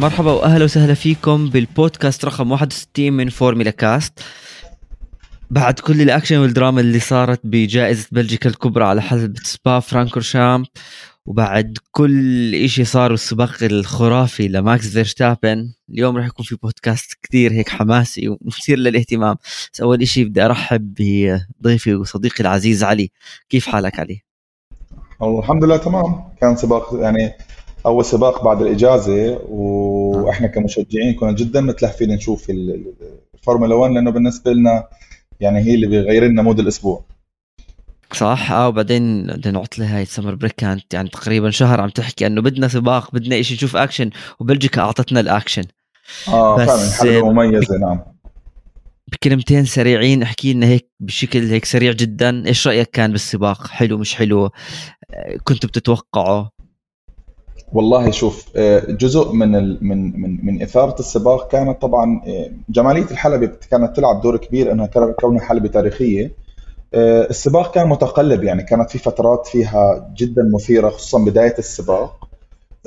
[0.00, 4.20] مرحبا وأهلا وسهلا فيكم بالبودكاست رقم 61 من فورميلا كاست.
[5.50, 10.66] بعد كل الأكشن والدراما اللي صارت بجائزة بلجيكا الكبرى على حلبة سبا فرانكورشامب
[11.26, 17.68] وبعد كل إشي صار والسباق الخرافي لماكس فيرشتابن اليوم راح يكون في بودكاست كثير هيك
[17.68, 19.36] حماسي ومثير للاهتمام.
[19.72, 20.94] بس أول إشي بدي أرحب
[21.60, 23.10] بضيفي وصديقي العزيز علي.
[23.48, 24.22] كيف حالك علي؟
[25.22, 26.24] الحمد لله تمام.
[26.40, 27.32] كان سباق يعني
[27.86, 32.50] أول سباق بعد الإجازة وإحنا كمشجعين كنا جدا متلهفين نشوف
[33.34, 34.88] الفورمولا 1 لأنه بالنسبة لنا
[35.40, 37.04] يعني هي اللي بيغير لنا mood الأسبوع.
[38.14, 38.52] صح.
[38.52, 42.42] آه وبعدين بدنا العطله هاي ال summer break كانت يعني تقريبا شهر عم تحكي إنه
[42.42, 45.64] بدنا سباق بدنا شيء نشوف اكشن وبلجيكا أعطتنا الاكشن
[46.28, 48.00] آه بس فعلا حلقة مميزة نعم.
[49.12, 52.46] بكلمتين سريعين احكي لنا هيك بشكل هيك سريع جدا.
[52.46, 54.50] إيش رأيك كان بالسباق؟ حلو مش حلو؟ آه،
[55.44, 56.50] كنت بتتوقعه
[57.72, 59.50] والله شوف آه، جزء من
[59.84, 64.86] من من من إثارة السباق كانت طبعا آه، جمالية الحلبه كانت تلعب دور كبير إنها
[65.20, 66.32] كونها حلبه تاريخية.
[66.94, 72.28] آه، السباق كان متقلب يعني كانت في فترات فيها جدا مثيرة خصوصا بداية السباق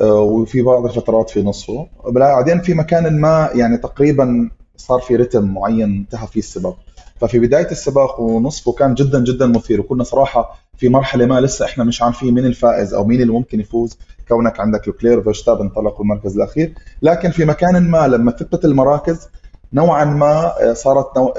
[0.01, 1.87] وفي بعض الفترات في نصفه.
[2.05, 6.77] بعدين في مكان ما يعني تقريبا صار في رتم معين انتهى فيه السباق.
[7.17, 11.83] ففي بداية السباق ونصفه كان جدا جدا مثير وكنا صراحة في مرحلة ما لسه إحنا
[11.83, 13.97] مش عارفين مين الفائز أو مين اللي ممكن يفوز.
[14.27, 16.73] كونك عندك لوكلير وفيرشتابن انطلقوا المركز الأخير.
[17.01, 19.27] لكن في مكان ما لما ثبتت المراكز
[19.73, 21.33] نوعا ما آه، صارت نوع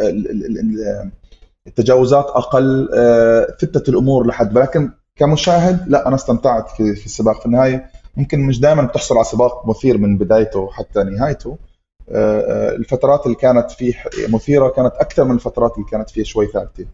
[1.66, 4.58] التجاوزات أقل آه، ثبتت الأمور لحد.
[4.58, 7.90] لكن كمشاهد لا أنا استمتعت في في السباق في النهاية.
[8.16, 11.58] ممكن مش دائما بتحصل على سباق مثير من بدايته حتى نهايته.
[12.08, 13.94] آه، الفترات اللي كانت فيه
[14.28, 16.86] مثيرة كانت أكثر من الفترات اللي كانت فيها شوي ثابتة.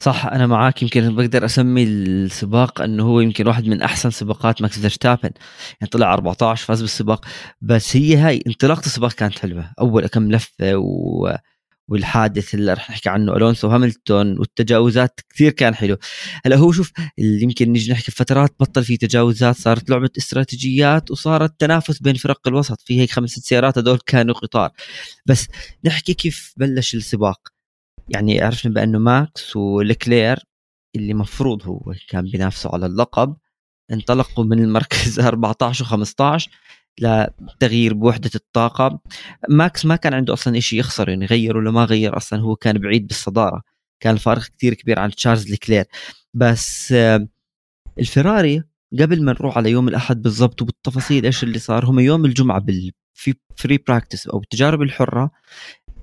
[0.00, 0.82] صح أنا معاك.
[0.82, 5.30] يمكن بقدر أسمي السباق إنه هو يمكن واحد من أحسن سباقات ماكس فيرستابن.
[5.80, 7.24] يعني طلع 14 فاز بالسباق.
[7.60, 9.70] بس هي هاي انطلاقة السباق كانت حلوة.
[9.80, 11.36] أول كم لفة و
[11.88, 15.96] والحادث اللي رح نحكي عنه ألونسو هاملتون والتجاوزات كثير كان حلو.
[16.46, 21.60] هلأ هو شوف اللي يمكن نيجي نحكي فترات بطل في تجاوزات صارت لعبة استراتيجيات وصارت
[21.60, 22.80] تنافس بين فرق الوسط.
[22.80, 24.70] في هيك خمس سيارات هدول كانوا قطار.
[25.26, 25.46] بس
[25.84, 27.55] نحكي كيف بلش السباق.
[28.08, 30.38] يعني عرفنا بأنه ماكس ولكلير
[30.96, 33.36] اللي مفروض هو كان بينافسوا على اللقب
[33.92, 36.48] انطلقوا من المركز 14 و15
[37.00, 39.00] لتغيير بوحدة الطاقة.
[39.48, 42.78] ماكس ما كان عنده أصلا إشي يخسر يعني غير ولا ما غير أصلا هو كان
[42.78, 43.62] بعيد بالصدارة.
[44.00, 45.84] كان الفارق كتير كبير عن تشارلز لكلير.
[46.34, 46.94] بس
[47.98, 48.62] الفراري
[49.00, 52.92] قبل ما نروح على يوم الأحد بالضبط وبالتفاصيل إيش اللي صار هم يوم الجمعة بال
[53.14, 55.30] في free practice أو التجارب الحرة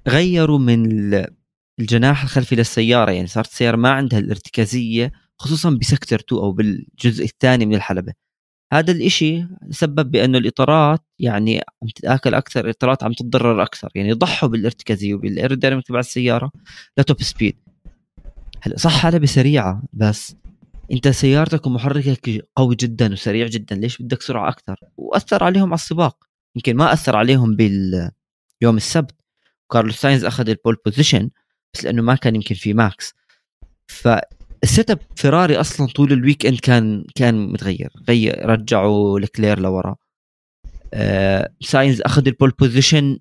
[0.08, 1.10] غيروا من
[1.80, 7.26] الجناح الخلفي للسيارة يعني صارت السيارة ما عندها الارتكازية خصوصا ب sector 2 أو بالجزء
[7.26, 8.14] الثاني من الحلبة.
[8.74, 14.50] هذا الإشي سبب بأنه الإطارات يعني عم تتآكل أكثر الإطارات عم تتضرر أكثر يعني ضحوا
[14.50, 16.52] بالارتكازية وبال aerodynamic تبع السيارة
[16.98, 17.58] ل top speed
[18.62, 20.36] هلأ صح حلبة سريعة بس
[20.92, 26.18] أنت سيارتك ومحركك قوي جدا وسريع جدا ليش بدك سرعة أكثر؟ وأثر عليهم على السباق.
[26.56, 29.16] يمكن ما أثر عليهم باليوم السبت.
[29.72, 31.30] كارلوس ساينز أخذ ال pole position
[31.74, 33.14] بس لأنه ما كان يمكن في ماكس
[33.88, 37.90] فال set up فيراري أصلا طول ال weekend كان كان متغير.
[38.10, 39.96] غير رجعوا لكلير لورا.
[40.94, 43.20] آه ساينز أخذ ال pole position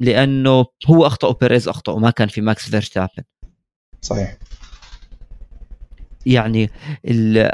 [0.00, 3.22] لأنه هو اخطا وبيريز اخطا وما كان في ماكس فيرستابن
[4.02, 4.38] صحيح.
[6.26, 6.70] يعني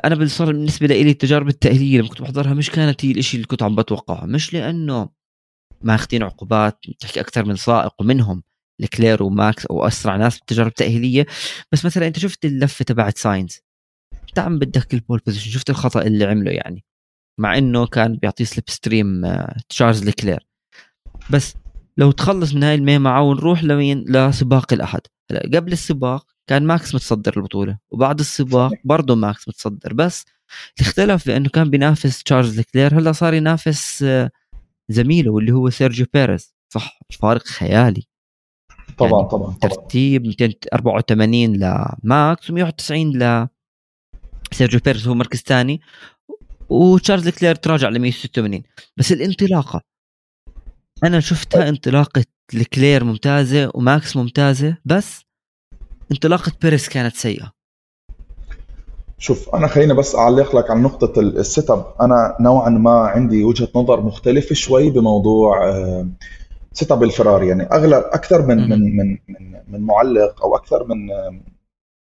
[0.05, 3.75] أنا بالنسبة لي التجارب التأهيلية لما كنت بحضرها مش كانت هي الشيء اللي كنت عم
[3.75, 4.27] بتوقعه.
[4.27, 5.09] مش لأنه
[5.83, 8.43] ماخذين عقوبات تحكي أكثر من سائق ومنهم.
[8.81, 11.27] لكلير وماكس أو أسرع ناس بالتجارب التأهيلية.
[11.73, 13.61] بس مثلا أنت شفت اللفة تبعت ساينز؟
[14.29, 16.85] انت عم بدك ال pole position شفت الخطأ اللي عمله يعني؟
[17.41, 19.23] مع إنه كان بيعطيه slipstream
[19.69, 20.47] تشارلز لكلير.
[21.31, 21.55] بس
[21.97, 25.01] لو تخلص من هاي المعمعة ونروح لوين؟ لسباق الأحد.
[25.31, 29.93] هلأ قبل السباق كان ماكس متصدر البطولة وبعد السباق برضه ماكس متصدر.
[29.93, 30.25] بس
[30.81, 34.31] الاختلاف بأنه كان بينافس تشارلز لكلير هلأ صار ينافس آه،
[34.89, 36.55] زميله واللي هو سيرجيو بيريز.
[36.69, 38.07] صح فارق خيالي.
[38.99, 41.57] طبعا يعني طبعا ترتيب 284
[42.05, 43.49] لماكس و191 ل
[44.53, 45.81] سيرجيو بيرز هو مركز ثاني
[46.69, 48.63] وتشارلز لكلير تراجع ل 186
[48.97, 49.81] بس الانطلاقة
[51.05, 55.25] أنا شفتها انطلاقة لكلير ممتازة وماكس ممتازة بس
[56.13, 57.53] انطلاقة بيريز كانت سيئة.
[59.19, 63.45] شوف أنا خليني بس أعلق لك على نقطة ال set up أنا نوعا ما عندي
[63.45, 66.09] وجهة نظر مختلفة شوي بموضوع آه،
[66.75, 70.97] set up الفراري يعني أغلب أكثر من من من من, من معلق أو أكثر من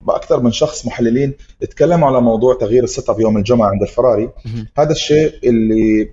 [0.07, 4.29] باكثر من شخص محللين تكلموا على موضوع تغيير ال set up يوم الجمعة عند الفراري.
[4.77, 6.11] هذا الشيء اللي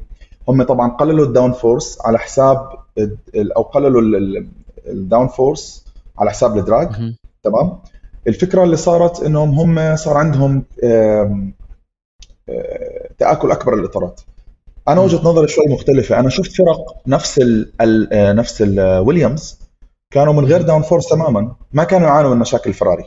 [0.49, 2.69] هم طبعا قللوا ال downforce على حساب
[3.57, 4.03] أو قللوا
[4.87, 5.85] ال downforce
[6.19, 7.79] على حساب ال drag تمام؟
[8.27, 10.65] الفكرة اللي صارت إنهم هم صار عندهم
[13.19, 14.21] تآكل أكبر للاطارات
[14.89, 16.21] أنا وجهة نظري شوي مختلفة.
[16.21, 19.59] أنا شفت فرق نفس ال ال نفس الويليامز
[20.11, 21.55] كانوا من غير downforce تماما.
[21.73, 23.05] ما كانوا يعانوا من مشاكل الفراري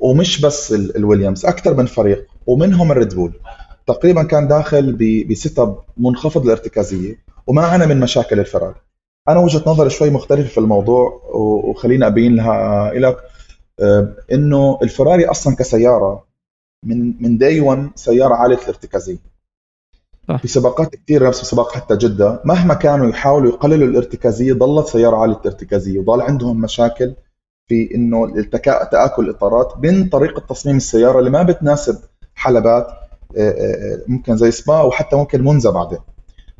[0.00, 2.26] ومش بس الويليامز أكثر من فريق.
[2.46, 3.32] ومنهم الريد بول
[3.86, 4.92] تقريبا كان داخل
[5.30, 7.24] ب set up منخفض الارتكازية.
[7.46, 8.74] وما عانى من مشاكل الفراري.
[9.28, 11.22] أنا وجهة نظري شوي مختلفة في الموضوع.
[11.34, 13.16] وخليني أبين لها لك
[13.80, 16.24] آه، إنه الفراري أصلا كسيارة
[16.84, 19.32] من من day 1 سيارة عالية الارتكازية.
[20.36, 22.42] في سباقات كثير نفس سباق حتى جدة.
[22.44, 27.14] مهما كانوا يحاولوا يقللوا الارتكازية ظلت سيارة عالية الارتكازيه وضل عندهم مشاكل
[27.68, 28.84] في إنه التكا...
[28.84, 31.98] تآكل الاطارات من طريقة تصميم السيارة اللي ما بتناسب
[32.34, 32.86] حلبات
[33.36, 35.98] آه، آه، ممكن زي سبا وحتى ممكن منزا بعدين.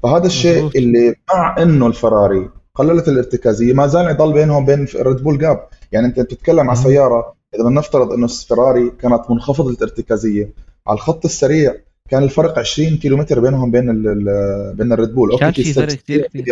[0.02, 5.38] فهذا الشيء اللي مع إنه الفراري قللت الارتكازية ما زال يضل بينهم بين ريد بول
[5.38, 10.52] gap يعني أنت بتتكلم عن سيارة إذا بنفترض إنه الفراري كانت منخفضة الارتكازية
[10.86, 11.74] على الخط السريع
[12.12, 16.44] كان الفرق 20 كيلومتر بينهم بين ال بين الريد بول كان في فرق كثير كبير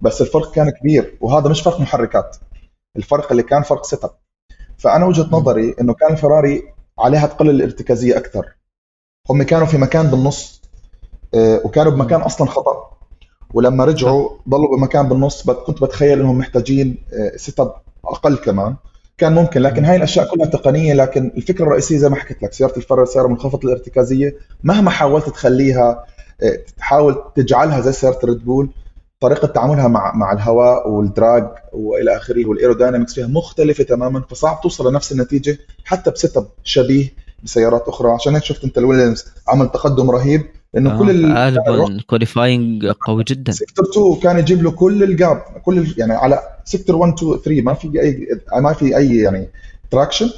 [0.00, 2.36] بس الفرق كان كبير وهذا مش فرق محركات.
[2.96, 4.10] الفرق اللي كان فرق set up
[4.78, 6.62] فأنا وجهة نظري إنه كان الفراري
[6.98, 8.46] عليها تقلل الارتكازية أكثر.
[9.30, 10.62] هم كانوا في مكان بالنص
[11.34, 12.98] آه، وكانوا بمكان أصلا خطأ.
[13.54, 16.98] ولما رجعوا ضلوا بمكان بالنص كنت بتخيل إنهم محتاجين
[17.36, 17.74] set آه، up
[18.04, 18.76] أقل كمان.
[19.18, 22.76] كان ممكن لكن هاي الأشياء كلها تقنية لكن الفكرة الرئيسية زي ما حكيت لك سيارة
[22.76, 26.04] الفراري سيارة منخفضة الارتكازية مهما حاولت تخليها
[26.42, 28.70] آه، تحاول تجعلها زي سيارة الريد بول
[29.20, 34.60] طريقة تعاملها مع مع الهواء وال drag وإلى آخره وال aerodynamics فيها مختلفة تماما فصعب
[34.60, 37.12] توصل لنفس النتيجة حتى ب set up شبيه
[37.44, 38.10] بسيارات أخرى.
[38.10, 40.42] عشان هيك شفت أنت الويليامز عمل تقدم رهيب.
[40.76, 43.52] لأنه آه كل غالبا qualifying قوي جدا.
[43.52, 47.62] sector 2 كان يجيب له كل ال gap كل يعني على sector 1 2 3
[47.62, 48.28] ما في اي
[48.60, 49.48] ما في أي يعني
[49.90, 50.30] traction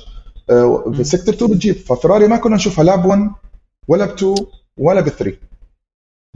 [0.92, 1.76] في sector 2 بتجيب.
[1.76, 3.30] ففراري ما كنا نشوفها لا ب 1
[3.88, 4.34] ولا ب 2
[4.78, 5.36] ولا ب 3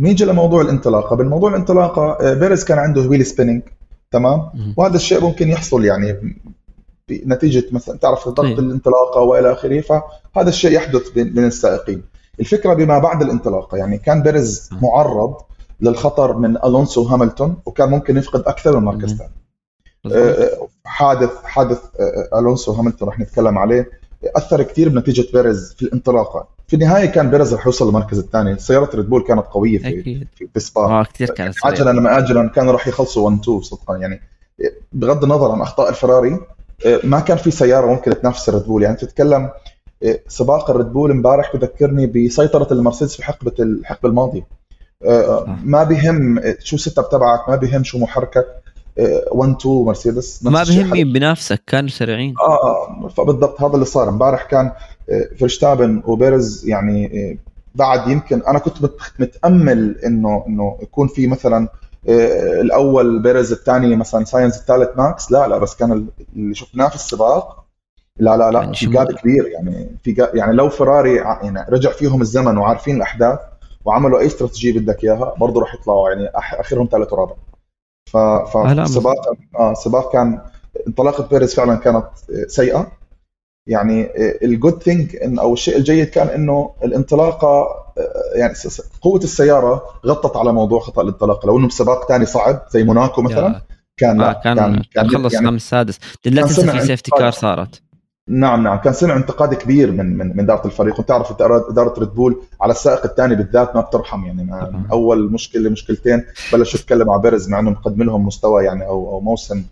[0.00, 1.16] نيجي لموضوع الانطلاقة.
[1.16, 3.62] بالموضوع الانطلاقة آه، بيريز كان عنده wheel spinning
[4.10, 6.36] تمام؟ وهذا الشيء ممكن يحصل يعني
[7.26, 8.58] نتيجه مثلا تعرف ضغط طيب.
[8.58, 9.80] الانطلاقة وإلى آخره.
[9.80, 12.02] فهذا الشيء يحدث بين السائقين.
[12.40, 15.36] الفكرة بما بعد الانطلاقه يعني كان بيرز معرض
[15.80, 19.32] للخطر من ألونسو وهاملتون وكان ممكن يفقد أكثر من مركز ثاني
[20.12, 23.90] آه، حادث حادث آه، ألونسو وهاملتون رح نتكلم عليه.
[24.36, 28.58] أثر كثير بنتيجة بيرز في الانطلاقه في النهاية كان بيرز رح يوصل للمركز الثاني.
[28.58, 30.28] سيارة ريد بول كانت قوية في أكيد.
[30.54, 30.80] في, سبا.
[30.80, 33.96] آه كثير كانت عاجلا أم آجلا كانوا رح يخلصوا 1 2 صدقا.
[33.96, 34.20] يعني
[34.92, 36.40] بغض النظر عن أخطاء الفراري
[36.86, 39.50] آه، ما كان في سيارة ممكن تنافس الريد بول يعني تتكلم
[40.28, 44.46] سباق الريد بول امبارح بذكرني بسيطرة المرسيدس في حقبة الحقبه الماضيه
[45.04, 45.58] آه، آه.
[45.64, 48.46] ما بهم شو ال setup تبعك ما بهم شو محركك
[49.32, 50.44] 1 2 مرسيدس.
[50.44, 52.34] ما بهم مين بنافسك كانوا سريعين.
[52.40, 54.08] آه فبالضبط هذا اللي صار.
[54.08, 54.72] امبارح كان
[55.40, 57.38] فرشتابن وبيرز يعني
[57.74, 61.68] بعد يمكن أنا كنت متأمل إنه إنه يكون في مثلا
[62.60, 65.32] الأول بيرز الثاني مثلا ساينز الثالث ماكس.
[65.32, 67.61] لا لا بس كان اللي شفناه في السباق
[68.20, 71.90] لا لا لا يعني في gap كبير يعني في gap يعني لو فراري يعني رجع
[71.90, 73.38] فيهم الزمن وعارفين الأحداث
[73.84, 77.34] وعملوا أي استراتيجية بدك إياها برضه راح يطلعوا يعني آخرهم ثالث ورابع.
[78.10, 79.16] ف فالسباق
[79.58, 80.40] آه السباق كان
[80.86, 82.06] انطلاقة بيريز فعلا كانت
[82.46, 82.92] سيئة.
[83.66, 84.10] يعني
[84.44, 87.48] ال good thing أو الشيء الجيد كان إنه الانطلاقة
[87.98, 88.54] آه، يعني
[89.00, 93.62] قوة السيارة غطت على موضوع خطأ الانطلاقه لو إنه بسباق ثاني صعب زي موناكو مثلا
[93.96, 97.82] كان آه كان كان, كان خلص يعني خامس سادس لا تنسى في safety car صارت.
[98.28, 98.78] نعم نعم.
[98.78, 100.98] كان سمع انتقاد كبير من من من إدارة الفريق.
[100.98, 106.24] وتعرف اداره ريد بول على السائق الثاني بالذات ما بترحم يعني ما أول مشكلة مشكلتين.
[106.52, 109.64] بلشوا يتكلموا على بيرز مع انه مقدم لهم مستوى يعني أو أو موسم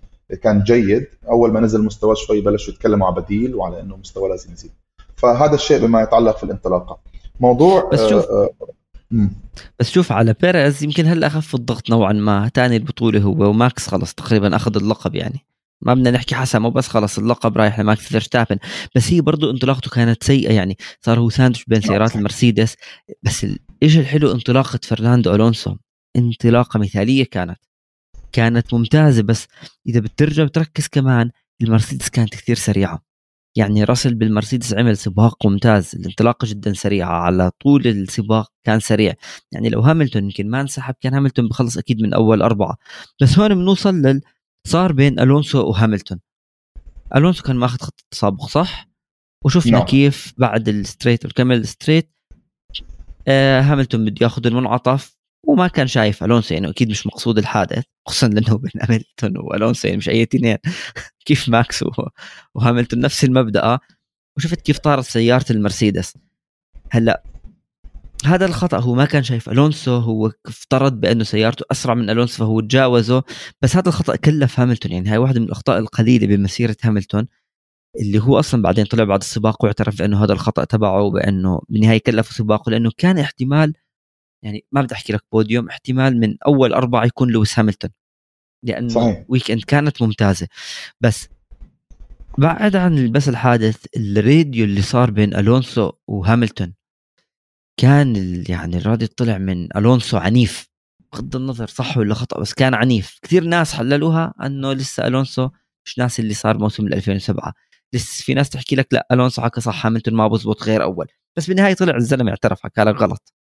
[0.42, 1.06] كان جيد.
[1.28, 4.70] أول ما نزل مستوى شوي بلشوا يتكلموا على بديل وعلى إنه مستوى لازم يزيد.
[5.16, 6.98] فهذا الشيء بما يتعلق في الانطلاقة.
[7.40, 8.50] موضوع بس شوف آه
[9.12, 9.28] آه
[9.78, 12.50] بس شوف على بيريز يمكن هلا اخف الضغط نوعا ما.
[12.54, 15.40] ثاني البطولة هو وماكس خلص تقريبا أخذ اللقب يعني.
[15.82, 18.58] ما بدنا نحكي حسن مو بس خلص اللقب رايح لماكس فيرستابن.
[18.96, 20.76] بس هي برضه انطلاقته كانت سيئة يعني.
[21.00, 22.76] صار هو ساندويتش بين سيارات المرسيدس.
[23.22, 23.46] بس
[23.82, 25.76] الشيء الحلو انطلاقة فرناندو ألونسو؟
[26.16, 27.58] انطلاقة مثالية كانت.
[28.32, 29.46] كانت ممتازة بس
[29.86, 31.30] إذا بترجع بتركز كمان
[31.62, 33.02] المرسيدس كانت كثير سريعة.
[33.56, 35.92] يعني راسل بالمرسيدس عمل سباق ممتاز.
[35.94, 39.14] الانطلاقة جدا سريعة على طول السباق كان سريع.
[39.52, 42.76] يعني لو هاملتون يمكن ما انسحب كان هاملتون بخلص أكيد من أول أربعة.
[43.22, 44.20] بس هون بنوصل لل
[44.66, 46.20] صار بين ألونسو وهاملتون.
[47.16, 48.88] ألونسو كان ماخذ خط التسابق صح؟
[49.44, 49.84] وشفنا no.
[49.84, 52.10] كيف بعد ال straight وكمل ال straight
[53.28, 58.28] آه هاملتون بده ياخذ المنعطف وما كان شايف ألونسو يعني أكيد مش مقصود الحادث خصوصا
[58.28, 60.56] لأنه بين هاملتون وألونسو يعني مش أي اثنين.
[61.26, 61.84] كيف ماكس
[62.54, 63.78] وهاملتون نفس المبدأ.
[64.36, 66.14] وشفت كيف طارت سيارة المرسيدس.
[66.90, 67.22] هلأ
[68.26, 72.60] هذا الخطأ هو ما كان شايف ألونسو هو افترض بأنه سيارته أسرع من ألونسو فهو
[72.60, 73.22] تجاوزه
[73.62, 77.26] بس هذا الخطأ كلف هاملتون يعني هاي واحدة من الأخطاء القليلة بمسيرة هاملتون
[78.00, 82.34] اللي هو أصلا بعدين طلع بعد السباق واعترف بأنه هذا الخطأ تبعه بانه بالنهاية كلفه
[82.34, 83.74] سباقه لأنه كان احتمال
[84.44, 87.90] يعني ما بدي أحكي لك بوديوم احتمال من أول أربعة يكون لويس هاملتون
[88.64, 89.24] لأنه صحيح.
[89.28, 90.48] weekend كانت ممتازة
[91.00, 91.28] بس
[92.38, 96.74] بعد عن بس الحادث الراديو اللي صار بين ألونسو وهاملتون
[97.80, 100.68] كان يعني الراديو طلع من ألونسو عنيف
[101.12, 103.18] بغض النظر صح ولا خطأ بس كان عنيف.
[103.22, 105.48] كثير ناس حللوها إنه لسه ألونسو
[105.84, 107.54] مش ناس اللي صار موسم 2007
[107.92, 111.06] لسه في ناس تحكي لك لا ألونسو حكى صح هاملتون ما بزبط غير أول.
[111.36, 113.34] بس بالنهاية طلع الزلمة اعترف حكى لك غلط.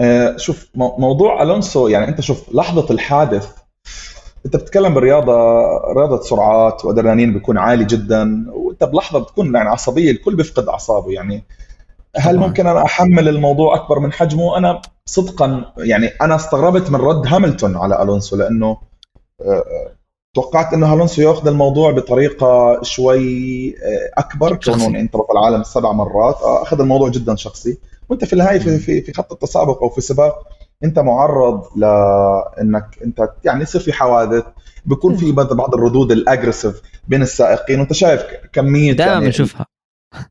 [0.00, 3.48] آه شوف موضوع ألونسو يعني أنت شوف لحظة الحادث
[4.46, 5.32] أنت بتتكلم بالرياضة
[5.96, 11.12] رياضة سرعات وأدرينالين بيكون عالي جدا وأنت بلحظة بتكون يعني عصبية الكل بيفقد أعصابه.
[11.12, 11.44] يعني
[12.16, 17.26] هل ممكن أنا أحمل الموضوع أكبر من حجمه؟ أنا صدقا يعني أنا استغربت من رد
[17.26, 18.76] هاملتون على ألونسو لأنه
[19.40, 19.94] آه،
[20.34, 26.36] توقعت إنه ألونسو يأخذ الموضوع بطريقة شوي آه، أكبر كونه انه بطل العالم سبع مرات.
[26.42, 27.78] آه، أخذ الموضوع جدا شخصي.
[28.08, 30.34] وأنت في النهاية في في, في خط التسابق أو في سباق
[30.84, 34.44] أنت معرض لانك أنت يعني يصير في حوادث
[34.84, 37.80] بيكون في بعض الردود ال aggressive بين السائقين.
[37.80, 39.66] وأنت شايف كمية دائما يعني بنشوفها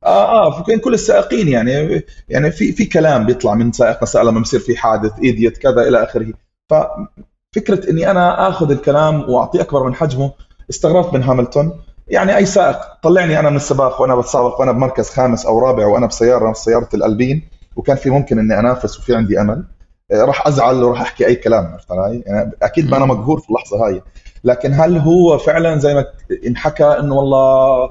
[0.03, 4.39] آه آه فكان كل السائقين يعني يعني في في كلام بيطلع من سائق لسائق لما
[4.39, 6.33] بصير في حادث إيديت كذا إلى آخره.
[6.69, 10.31] ففكرة إني أنا آخذ الكلام واعطيه أكبر من حجمه
[10.69, 11.81] استغربت من هاملتون.
[12.07, 16.05] يعني أي سائق طلعني أنا من السباق وأنا بتسابق وأنا بمركز خامس أو رابع وأنا
[16.05, 17.49] بسيارة سيارة الألبين.
[17.75, 19.63] وكان في ممكن إني أنافس وفي عندي أمل.
[20.11, 23.49] آه، راح أزعل وراح أحكي أي كلام عرفت علي؟ يعني أكيد ما أنا مقهور في
[23.49, 24.01] اللحظة هاي.
[24.43, 26.05] لكن هل هو فعلا زي ما
[26.47, 27.89] انحكى إنه والله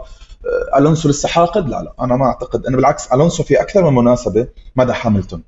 [0.78, 2.66] ألونسو لسه حاقد؟ لا لا أنا ما أعتقد.
[2.66, 5.42] انه بالعكس ألونسو في أكثر من مناسبة مدح هاملتون.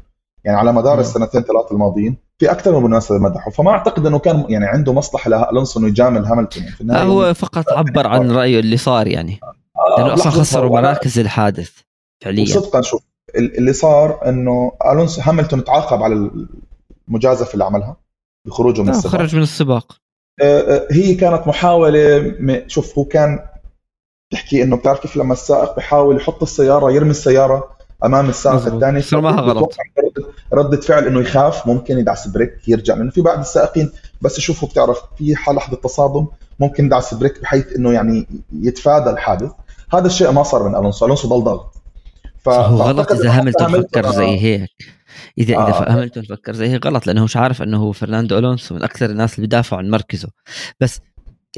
[0.45, 3.51] يعني على مدار السنتين ثلاث الماضيين في أكثر من مناسبة مدحه.
[3.51, 6.63] فما أعتقد إنه كان يعني عنده مصلحة لالونسو إنه يجامل هاملتون.
[6.63, 9.41] يعني في النهاية هو فقط عبر عن رأيه اللي صار يعني.
[9.43, 11.71] آه، لأنه أصلا خسروا مراكز الحادث
[12.25, 12.45] فعليا.
[12.45, 13.03] صدقا شوف
[13.35, 16.31] اللي صار إنه ألونسو هاملتون تعاقب على
[17.09, 17.97] المجازفة اللي عملها
[18.47, 19.13] بخروجه من السباق.
[19.13, 19.97] خرج من السباق.
[20.43, 22.35] آه، هي كانت محاولة
[22.67, 23.39] شوف هو كان
[24.35, 27.75] تحكي إنه بتعرف كيف لما السائق بحاول يحط السيارة يرمي السيارة
[28.05, 29.03] أمام السائق الثاني.
[29.13, 29.77] معها غلط
[30.53, 34.99] ردة فعل إنه يخاف ممكن يدعس brake يرجع لأنه في بعض السائقين بس يشوفوا بتعرف
[35.19, 36.27] في حال لحظة تصادم
[36.61, 39.51] ممكن يدعس brake بحيث إنه يعني يتفادى الحادث.
[39.93, 41.07] هذا الشيء ما صار من ألونسو.
[41.07, 41.75] ألونسو ضل ضغط
[42.49, 44.71] غلط إذا هاملتون فكر زي هيك.
[45.39, 45.69] اذا آه.
[45.69, 49.11] اذا هاملتون فكر زي هيك غلط لأنه مش عارف إنه هو فرناندو ألونسو من أكثر
[49.11, 50.29] الناس اللي بيدافعوا عن مركزه.
[50.81, 51.01] بس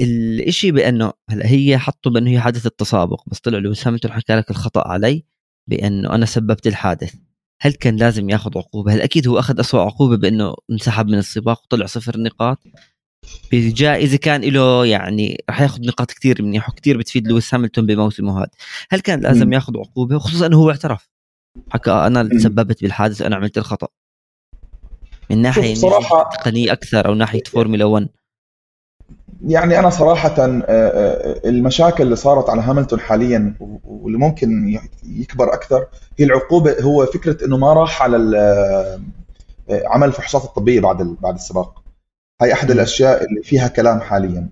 [0.01, 4.51] الإشي بأنه هلا هي حطوا بأنه هي حادث التسابق بس طلع لويس هاملتون حكى لك
[4.51, 5.25] الخطأ علي
[5.67, 7.15] بأنه أنا سببت الحادث.
[7.61, 11.63] هل كان لازم ياخذ عقوبة؟ هل أكيد هو أخذ أسوأ عقوبة بأنه انسحب من السباق
[11.65, 12.59] وطلع صفر نقاط؟
[13.53, 18.51] بجائزة كان له يعني راح ياخذ نقاط كثير منيح وكثير بتفيد لويس هاملتون بموسمه هذا.
[18.91, 21.09] هل كان لازم ياخذ عقوبة؟ خصوصا انه هو اعترف.
[21.71, 23.89] حكى أنا اللي تسببت بالحادث وأنا عملت الخطأ.
[25.31, 28.09] من ناحية صراحة تقنية أكثر أو ناحية فورمولا 1
[29.45, 35.87] يعني أنا صراحة آه، آه، المشاكل اللي صارت على هاملتون حاليا واللي ممكن يكبر أكثر
[36.19, 38.39] هي العقوبة هو فكرة إنه ما راح على
[39.71, 41.83] آه، عمل الفحوصات الطبية بعد بعد السباق.
[42.41, 44.49] هاي أحد الأشياء اللي فيها كلام حاليا.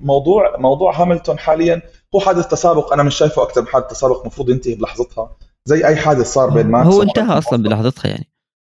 [0.00, 1.82] موضوع موضوع هاملتون حاليا
[2.14, 5.30] هو حادث تسابق أنا مش شايفه أكثر من حادث تسابق المفروض ينتهي بلحظتها
[5.64, 8.28] زي أي حادث صار بين ماكس هو انتهى أصلا بلحظتها يعني.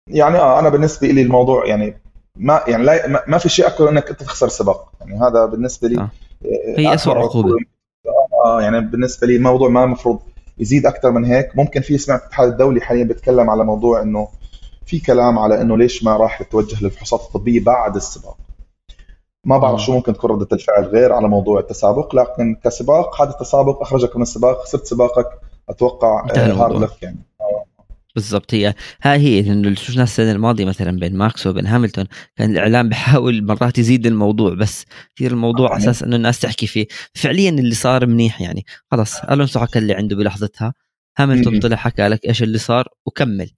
[0.06, 2.00] يعني آه أنا بالنسبة لي الموضوع يعني
[2.36, 4.92] ما يعني لا ما في شيء أكثر إنك أنت تخسر سباق.
[5.00, 6.10] يعني هذا بالنسبة لي آه.
[6.78, 7.56] هي اسوء عقوبة.
[8.44, 10.20] آه يعني بالنسبة لي الموضوع ما المفروض
[10.58, 11.56] يزيد أكثر من هيك.
[11.56, 14.28] ممكن في سمعت الاتحاد الدولي حاليا بيتكلم على موضوع إنه
[14.86, 18.36] في كلام على إنه ليش ما راح يتوجه للفحوصات الطبية بعد السباق.
[19.44, 23.82] ما بعرف شو ممكن تكون ردة الفعل غير على موضوع التسابق لكن كسباق هذا التسابق
[23.82, 25.26] أخرجك من السباق خسرت سباقك
[25.68, 27.29] أتوقع hard luck يعني.
[28.14, 28.54] بالضبط.
[28.54, 32.04] هي ها هي لأنه شفنا السنة الماضية مثلا بين ماكس وبين هاملتون
[32.36, 34.84] كان الإعلام بيحاول مرات يزيد الموضوع بس
[35.16, 36.86] يصير الموضوع على أساس إنه الناس تحكي فيه.
[37.14, 38.64] فعليا اللي صار منيح يعني.
[38.90, 40.74] خلص ألونسو حكى اللي عنده بلحظتها.
[41.18, 43.50] هاملتون طلع حكى لك إيش اللي صار وكمل.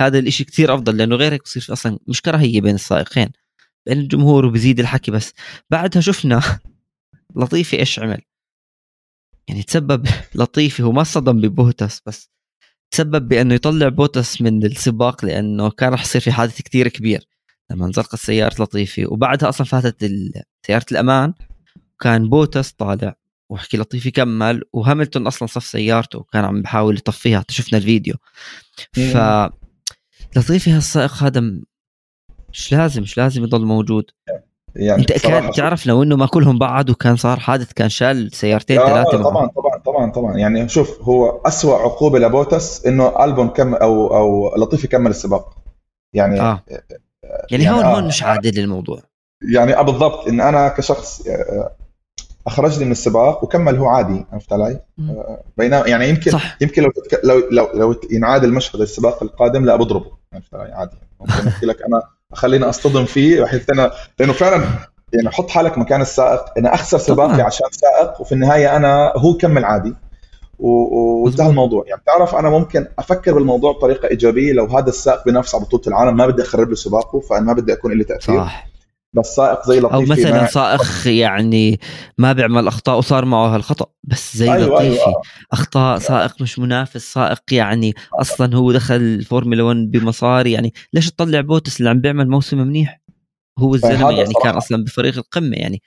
[0.00, 3.28] هذا الإشي كثير أفضل لأنه غير هيك بصير أصلا مش كراهيه بين السائقين.
[3.86, 5.32] بين الجمهور وبزيد الحكي بس.
[5.70, 6.42] بعدها شفنا
[7.36, 8.20] لطيفي إيش عمل.
[9.48, 12.37] يعني تسبب لطيفي هو ما صدم ببوتس بس.
[12.90, 17.28] تسبب بأنه يطلع بوتس من السباق لأنه كان راح يصير في حادث كثير كبير
[17.70, 20.10] لما انزلقت سياره لطيفي وبعدها أصلا فاتت
[20.66, 21.34] سيارة الأمان
[22.00, 23.14] كان بوتس طالع.
[23.50, 27.44] وحكي لطيفي كمل وهاملتون أصلا صف سيارته وكان عم بحاول يطفيها.
[27.48, 28.14] شفنا الفيديو.
[28.92, 29.16] ف
[30.36, 31.40] لطيفي هالسائق هذا
[32.52, 34.10] مش لازم مش لازم يضل موجود.
[34.76, 38.78] يعني انت كان تعرف لو انه ما كلهم بعد وكان صار حادث كان شال سيارتين
[38.78, 44.16] ثلاثة طبعا طبعا طبعا طبعا يعني شوف هو أسوأ عقوبة لبوتس إنه البون كم أو
[44.16, 45.56] أو لطيفي كمل السباق
[46.12, 46.62] يعني آه.
[46.68, 46.84] يعني,
[47.50, 47.94] يعني هون آه.
[47.94, 49.00] هون مش عادل الموضوع
[49.54, 51.76] يعني آه بالضبط إن أنا كشخص آه،
[52.46, 56.56] أخرجني من السباق وكمل هو عادي عرفت علي؟ آه، بينما يعني يمكن صح.
[56.60, 57.20] يمكن لو تتك...
[57.24, 61.82] لو لو لو ينعاد المشهد السباق القادم لا بضربه عرفت علي عادي ممكن أحكي لك
[61.82, 64.64] أنا خليني اصطدم فيه بحيث أنا لأنه فعلا
[65.12, 66.44] يعني حط حالك مكان السائق.
[66.58, 69.94] أنا أخسر سباقي عشان سائق وفي النهاية أنا هو كمل عادي.
[70.58, 71.84] وانتهى الموضوع.
[71.86, 74.52] يعني بتعرف أنا ممكن أفكر بالموضوع بطريقة إيجابية.
[74.52, 77.72] لو هذا السائق بينافس على بطوله العالم ما بدي أخرب له سباقه فأنا ما بدي
[77.72, 78.36] أكون لي تأثير.
[78.36, 78.67] صح.
[79.12, 81.80] بس سائق زي لطيفي أو مثلا سائق يعني
[82.18, 85.06] ما بيعمل أخطاء وصار معه هالخطأ بس زي أيوة لطيفي أيوة.
[85.06, 85.22] آه.
[85.52, 91.40] أخطاء سائق مش منافس سائق يعني أصلا هو دخل الفورمولا 1 بمصاري يعني ليش تطلع
[91.40, 93.00] بوتس اللي عم بيعمل موسم منيح
[93.58, 94.42] هو الزلمة يعني صراحة.
[94.42, 95.82] كان أصلا بفريق القمة يعني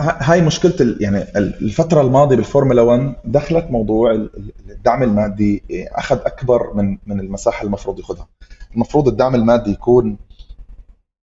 [0.00, 4.28] هاي مشكلة يعني الفترة الماضية بالفورمولا 1 دخلت موضوع
[4.70, 8.28] الدعم المادي أخذ أكبر من من المساحة المفروض ياخذها
[8.74, 10.18] المفروض الدعم المادي يكون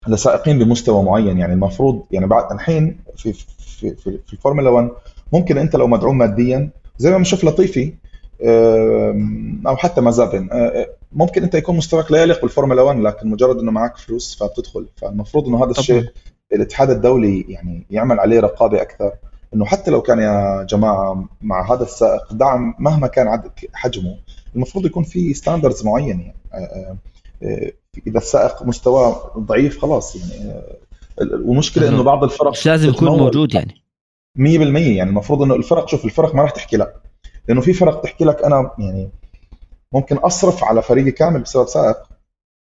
[0.09, 4.91] لسائقين بمستوى معين يعني المفروض يعني بعد الحين في في في, في الفورمولا 1
[5.33, 7.93] ممكن انت لو مدعوم ماديا زي ما بنشوف لطيفي
[9.67, 10.49] أو حتى مازيبين
[11.13, 14.87] ممكن انت يكون مستواك لا يليق بالفورمولا 1 لكن مجرد انه معك فلوس فبتدخل.
[14.97, 16.05] فالمفروض إنه هذا الشيء
[16.53, 19.13] الاتحاد الدولي يعني يعمل عليه رقابة أكثر.
[19.55, 24.19] إنه حتى لو كان يا جماعة مع هذا السائق دعم مهما كان عدد حجمه
[24.57, 26.37] المفروض يكون في standards معينة يعني
[28.07, 30.63] إذا السائق مستواه ضعيف خلاص يعني
[31.19, 33.83] والمشكلة إنه بعض الفرق مش لازم يكون موجود يعني.
[34.39, 36.95] 100% يعني المفروض إنه الفرق شوف الفرق ما راح تحكي لا
[37.49, 39.11] لأنه في فرق تحكي لك أنا يعني
[39.93, 41.97] ممكن أصرف على فريقي كامل بسبب سائق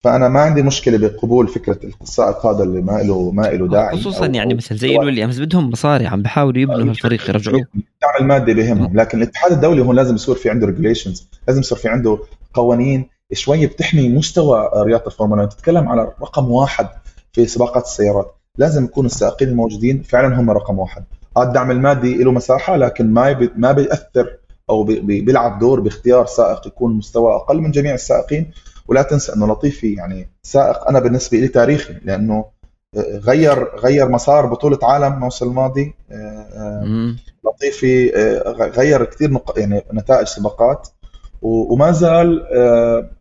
[0.04, 4.26] فأنا ما عندي مشكلة بقبول فكرة السائق هذا اللي ما له ما له داعي خصوصا
[4.26, 7.58] يعني مثل زي الويليامز بدهم مصاري عم بحاولوا يبنوا الفريق يرجعوه.
[7.58, 11.88] الدعم المادي بيهمهم لكن الاتحاد الدولي هون لازم يصير في عنده regulations لازم يصير في
[11.88, 12.18] عنده
[12.54, 16.88] قوانين شوي بتحمي مستوى رياضة الفورمولا تتكلم على رقم واحد
[17.32, 18.34] في سباقات السيارات.
[18.58, 21.04] لازم يكون السائقين الموجودين فعلا هم رقم واحد.
[21.38, 24.36] الدعم المادي له مساحة لكن ما ما بيأثر
[24.70, 28.50] أو بيلعب دور باختيار سائق يكون مستوى أقل من جميع السائقين.
[28.88, 32.44] ولا تنسى أنه لطيفي يعني سائق أنا بالنسبة لي تاريخي لأنه
[32.96, 37.14] آه، غير غير مسار بطولة عالم الموسم الماضي آه، آه،
[37.44, 38.10] لطيفي
[38.56, 40.88] غير كثير يعني نتائج سباقات.
[41.42, 42.46] وما زال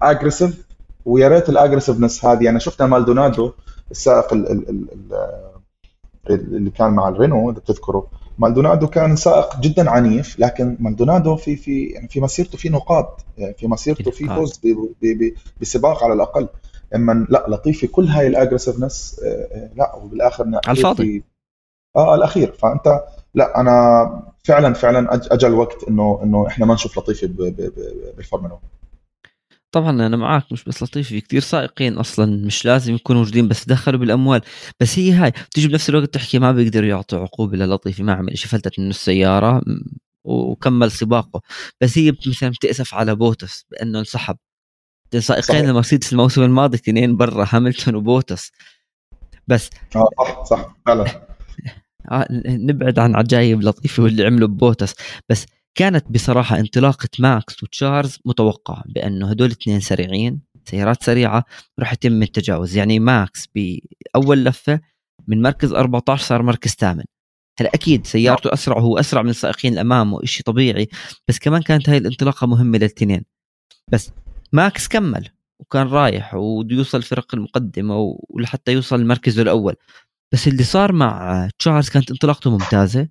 [0.02, 0.68] aggressive
[1.06, 2.44] ويا ريت ال aggressiveness هذه.
[2.44, 3.52] يعني شفنا مالدونادو
[3.92, 4.34] السائق
[6.30, 8.04] اللي كان مع الرينو إذا بتذكروا.
[8.38, 13.54] مالدونادو كان سائق جدا عنيف لكن مالدونادو في في يعني في مسيرته في نقاط يعني
[13.54, 14.62] في مسيرته في فوز
[15.62, 16.48] بسباق على الأقل.
[16.96, 21.24] إما لا لطيفي كل هاي ال aggressiveness آه، آه، لا وبالآخر على الفاضي.
[21.96, 22.52] آه الأخير.
[22.52, 23.04] فأنت
[23.34, 27.28] لا أنا فعلا فعلا اجى الوقت إنه إنه إحنا ما نشوف لطيفي
[28.18, 28.64] بالفورمولا 1
[29.72, 33.66] طبعا أنا معك مش بس لطيفي في كثير سائقين أصلا مش لازم يكونوا موجودين بس
[33.66, 34.42] دخلوا بالأموال.
[34.80, 38.48] بس هي هاي تيجي بنفس الوقت تحكي ما بيقدروا يعطوا عقوبة للطيفي ما عمل شيء
[38.48, 39.62] فلتت من السيارة
[40.24, 41.42] وكمل سباقه.
[41.82, 44.38] بس هي مثلا بتأسف على بوتس بأنه انسحب.
[45.20, 48.52] سائقين المرسيدس الموسم الماضي اثنين برا هاملتون وبوتس.
[49.48, 51.29] بس آه صح صح فعلا.
[52.46, 54.96] نبعد عن عجايب لطيفي واللي عمله ببوتس.
[55.30, 55.46] بس
[55.76, 61.46] كانت بصراحة انطلاقة ماكس وتشارلز متوقعة بأنه هدول اثنين سريعين سيارات سريعة
[61.80, 62.78] راح يتم التجاوز.
[62.78, 64.82] يعني ماكس بأول لفة
[65.28, 67.04] من مركز 14 صار مركز ثامن.
[67.60, 70.88] هلا أكيد سيارته أسرع وهو أسرع من السائقين اللي امامه شيء طبيعي
[71.28, 73.26] بس كمان كانت هاي الانطلاقة مهمة للاثنين.
[73.92, 74.12] بس
[74.54, 79.76] ماكس كمل وكان رايح ويوصل الفرق المقدمة ولحتى يوصل المركز الأول.
[80.34, 83.10] بس اللي صار مع تشارلز كانت انطلاقته ممتازة.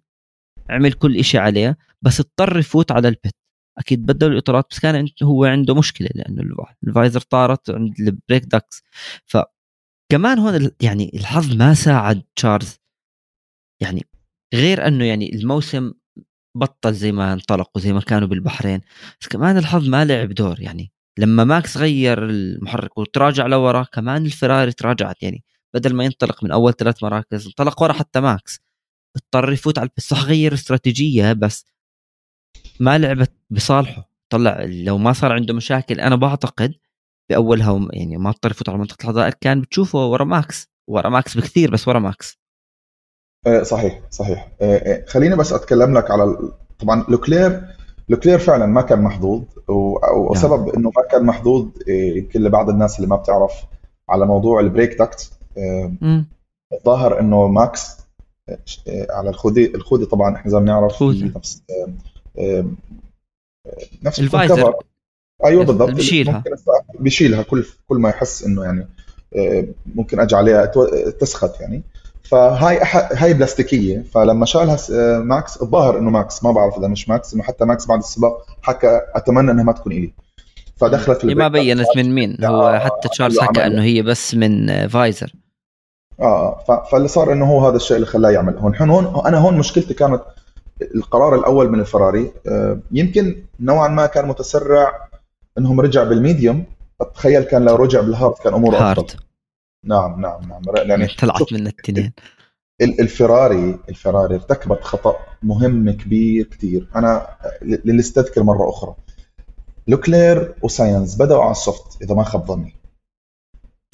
[0.70, 3.34] عمل كل شيء عليه بس اضطر يفوت على ال pit
[3.78, 6.42] أكيد بدلوا الإطارات بس كان هو عنده مشكلة لأنه
[6.88, 8.82] ال visor طارت عند ال brake ducts
[9.26, 9.36] ف
[10.12, 12.78] كمان هون يعني الحظ ما ساعد تشارلز.
[13.82, 14.06] يعني
[14.54, 15.92] غير أنه يعني الموسم
[16.56, 18.80] بطل زي ما انطلقوا زي ما كانوا بالبحرين
[19.20, 20.60] بس كمان الحظ ما لعب دور.
[20.60, 25.22] يعني لما ماكس غير المحرك وتراجع لورا كمان الفراري تراجعت.
[25.22, 28.60] يعني بدل ما ينطلق من أول ثلاث مراكز انطلق ورا حتى ماكس.
[29.16, 31.66] اضطر يفوت على صح غير استراتيجية بس
[32.80, 34.10] ما لعبت بصالحه.
[34.32, 36.74] طلع لو ما صار عنده مشاكل أنا بعتقد
[37.30, 40.68] باولها يعني ما اضطر يفوت على منطقة الحظائر كان بتشوفه ورا ماكس.
[40.90, 42.38] ورا ماكس بكثير بس ورا ماكس.
[43.46, 44.52] آه، صحيح صحيح.
[44.60, 46.38] آه، آه، خليني بس أتكلم لك على
[46.78, 47.62] طبعا لوكلير
[48.08, 49.42] لوكلير فعلا ما كان محظوظ
[50.16, 50.76] وسبب نعم.
[50.76, 53.52] إنه ما كان محظوظ يمكن لبعض الناس اللي ما بتعرف
[54.08, 55.37] على موضوع ال brake duct
[56.72, 57.96] الظاهر إنه ماكس
[59.10, 61.62] على الخوذة الخوذة طبعا إحنا زي ما بنعرف نفس
[64.02, 64.74] نفس ال visor
[65.44, 65.90] أيوه بالضبط.
[65.90, 66.44] بشيلها
[67.00, 68.88] بشيلها كل كل ما يحس إنه يعني
[69.94, 70.66] ممكن أجي عليها
[71.20, 71.82] تسخط يعني.
[72.22, 72.78] فهاي
[73.12, 74.04] هاي بلاستيكية.
[74.14, 76.44] فلما شالها آه، ماكس الظاهر إنه ماكس.
[76.44, 77.34] ما بعرف إذا مش ماكس.
[77.34, 80.12] إنه حتى ماكس بعد السباق حكى أتمنى إنها ما تكون إلي.
[80.76, 82.44] فدخلت في ما بينت من مين.
[82.44, 85.32] هو حتى تشارلز حكى إنه هي بس من visor
[86.20, 88.58] آه, آه، فاللي صار إنه هو هذا الشيء اللي خلاه يعمل.
[88.58, 90.22] هون هون أنا هون مشكلتي كانت
[90.94, 95.08] القرار الأول من الفراري آه، يمكن نوعا ما كان متسرع
[95.58, 96.64] إنهم رجع بال medium.
[97.14, 99.06] تخيل كان لو رجع بال hard كان أموره أفضل.
[99.84, 100.62] نعم نعم نعم.
[100.76, 102.12] يعني طلعت من الاثنين
[102.80, 107.26] الفراري الفراري ارتكبت خطأ مهم كبير كثير أنا
[107.62, 108.94] للاستذكر مرة أخرى.
[109.88, 112.77] لوكلير وساينز بدأوا على ال soft إذا ما خاب ظني.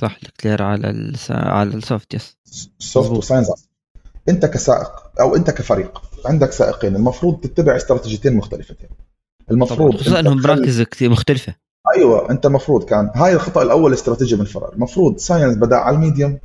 [0.01, 1.31] صح لوكلير على الس...
[1.31, 2.39] على ال soft yes
[2.79, 3.51] soft وساينز
[4.29, 8.89] أنت كسائق أو أنت كفريق عندك سائقين المفروض تتبع استراتيجيتين مختلفتين.
[9.51, 11.55] المفروض خصوصا إنهم مراكز كثير مختلفة.
[11.97, 13.11] أيوه أنت المفروض كان.
[13.15, 14.73] هاي الخطأ الأول استراتيجي من فراري.
[14.73, 16.39] المفروض ساينز بدأ على ال medium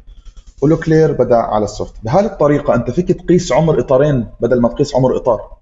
[0.62, 4.96] ولوكلير بدأ على ال soft بهذه الطريقة أنت فيك تقيس عمر إطارين بدل ما تقيس
[4.96, 5.58] عمر إطار.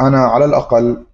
[0.00, 1.06] أنا على الأقل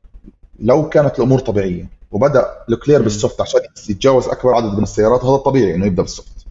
[0.59, 5.35] لو كانت الأمور طبيعية وبدأ لوكلير بال soft عشان يتجاوز أكبر عدد من السيارات هذا
[5.35, 6.47] الطبيعي إنه يبدأ بال soft.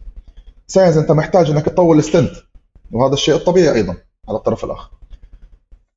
[0.66, 2.32] ساينس أنت محتاج إنك تطول ال stint
[2.92, 3.96] وهذا الشيء الطبيعي أيضا
[4.28, 4.90] على الطرف الآخر.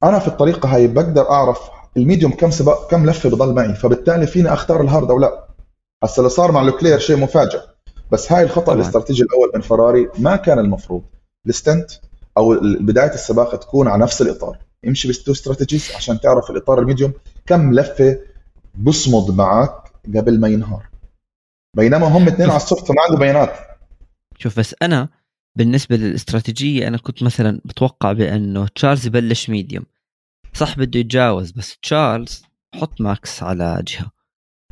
[0.03, 1.59] أنا في الطريقة هاي بقدر أعرف
[1.97, 5.47] ال medium كم سباق كم لفة بضل معي فبالتالي فيني أختار ال hard أو لا.
[6.03, 7.59] هسه اللي صار مع لوكلير شيء مفاجئ
[8.11, 11.01] بس هاي الخطأ الاستراتيجي الأول من فراري ما كان المفروض.
[11.47, 11.91] ال stint
[12.37, 14.57] أو بداية السباق تكون على نفس الإطار.
[14.87, 17.13] امشي ب two strategies عشان تعرف الإطار ال medium
[17.45, 18.19] كم لفة
[18.77, 20.89] بصمد معك قبل ما ينهار.
[21.75, 23.55] بينما هم اثنين على ال soft ما عنده بيانات.
[24.37, 25.09] شوف بس أنا
[25.55, 29.85] بالنسبة للاستراتيجية أنا كنت مثلا بتوقع بأنه تشارلز يبلش medium.
[30.53, 32.43] صح بده يتجاوز بس تشارلز
[32.75, 34.11] حط ماكس على جهة.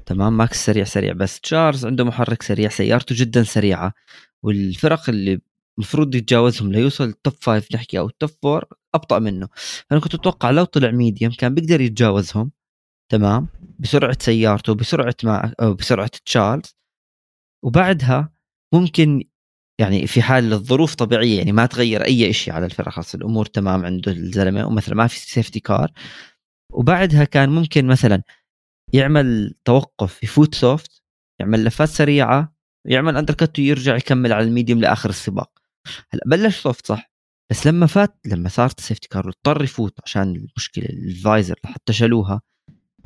[0.06, 1.14] تمام؟ ماكس سريع سريع.
[1.14, 3.94] بس تشارلز عنده محرك سريع سيارته جدا سريعة
[4.44, 5.42] والفرق اللي
[5.78, 8.66] المفروض يتجاوزهم ليوصل ال top five نحكي أو ال top four
[8.96, 9.48] أبطأ منه.
[9.90, 12.52] فأنا كنت أتوقع لو طلع medium كان بيقدر يتجاوزهم.
[13.12, 13.48] تمام؟
[13.80, 16.76] بسرعة سيارته بسرعة ما بسرعة تشارلز.
[17.64, 18.34] وبعدها
[18.74, 19.24] ممكن
[19.80, 23.86] يعني في حال الظروف طبيعية يعني ما تغير أي شيء على الفرق خلاص الأمور تمام
[23.86, 25.92] عنده الزلمة ومثلا ما في safety car
[26.74, 28.24] وبعدها كان ممكن مثلا
[28.94, 31.04] يعمل توقف يفوت soft
[31.40, 32.56] يعمل لفات سريعة
[32.88, 35.52] يعمل undercut ويرجع يكمل على ال medium لآخر السباق.
[36.12, 37.12] هلا بلش soft صح؟
[37.52, 41.94] بس لما فات لما صارت ال safety car واضطر يفوت عشان المشكلة ال visor لحتى
[41.94, 42.42] شالوها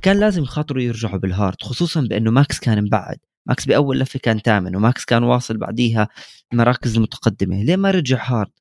[0.02, 3.18] كان لازم يخاطروا يرجعوا بال hard خصوصا بأنه ماكس كان مبعد.
[3.46, 6.08] ماكس بأول لفة كان ثامن وماكس كان واصل بعديها
[6.54, 7.64] المراكز المتقدمة.
[7.64, 8.52] ليه ما رجع hard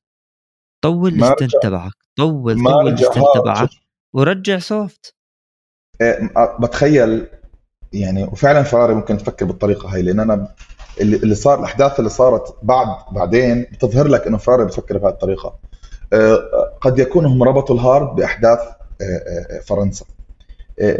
[0.81, 3.69] طول الستنت تبعك طول طول الستنت تبعك
[4.13, 5.15] ورجع soft.
[6.01, 7.27] إيه بتخيل
[7.93, 10.55] يعني وفعلا فراري ممكن تفكر بالطريقة هاي لأن أنا
[11.01, 15.59] اللي صار الأحداث اللي صارت بعد بعدين بتظهر لك إنه فراري بفكر بهذه الطريقة.
[16.13, 16.37] إيه
[16.81, 18.59] قد يكون هم ربطوا ال hard بأحداث
[19.01, 20.05] إيه فرنسا.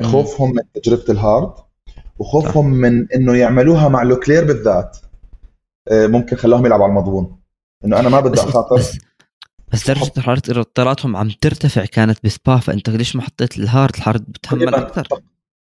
[0.01, 1.53] خوفهم من تجربة ال hard
[2.19, 4.97] وخوفهم من إنه يعملوها مع لوكلير بالذات.
[5.87, 7.39] آه، ممكن خلاهم يلعبوا على المضمون.
[7.85, 8.75] إنه أنا ما بدي أخاطر.
[8.75, 8.97] بس,
[9.73, 14.01] بس درجة حراره إطاراتهم عم ترتفع كانت بسبا فانت ليش ما حطيت ال hard؟ ال
[14.01, 15.07] hard بتحمل أكثر.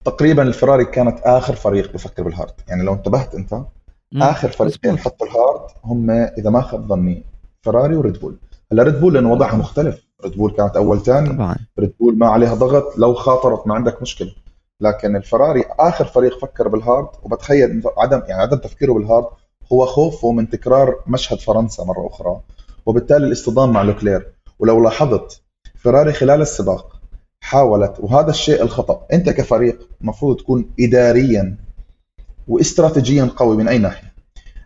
[0.06, 2.54] تقريبا الفراري كانت آخر فريق بفكر بال hard.
[2.68, 3.54] يعني لو انتبهت أنت
[4.12, 4.24] مم.
[4.24, 7.26] آخر فريقين حطوا ال hard هم إذا ما خاب ظني
[7.62, 8.38] فراري وريد بول.
[8.72, 10.07] هلأ ريد بول لأنه وضعها مختلف.
[10.24, 11.56] ريد بول كانت أول ثاني طبعا.
[11.80, 12.98] ريد بول ما عليها ضغط.
[12.98, 14.32] لو خاطرت ما عندك مشكلة.
[14.82, 17.08] لكن الفراري آخر فريق فكر بال hard.
[17.24, 19.26] وبتخيل عدم يعني عدم تفكيره بال hard
[19.74, 22.40] هو خوفه من تكرار مشهد فرنسا مرة أخرى.
[22.86, 24.34] وبالتالي الاصطدام مع لوكلير.
[24.60, 25.42] ولو لاحظت
[25.76, 27.02] فراري خلال السباق
[27.42, 29.06] حاولت وهذا الشيء الخطأ.
[29.14, 31.58] أنت كفريق المفروض تكون اداريا
[32.48, 34.14] واستراتيجيا قوي من أي ناحية.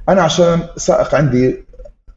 [0.09, 1.65] أنا عشان سائق عندي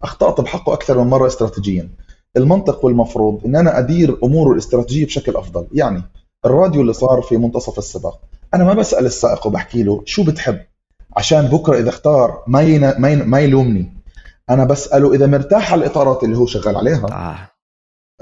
[0.03, 1.89] أخطأت بحقه أكثر من مرة استراتيجيا.
[2.37, 5.67] المنطق والمفروض إن أنا أدير أموره الاستراتيجية بشكل أفضل.
[5.73, 6.03] يعني
[6.45, 8.21] الراديو اللي صار في منتصف السباق.
[8.55, 10.61] أنا ما بسأل السائق وبحكي له شو بتحب؟
[11.17, 13.93] عشان بكرة إذا اختار ما ينا ما, ما يلومني.
[14.51, 17.07] أنا بسأله إذا مرتاح على الإطارات اللي هو شغال عليها.
[17.13, 17.51] آه.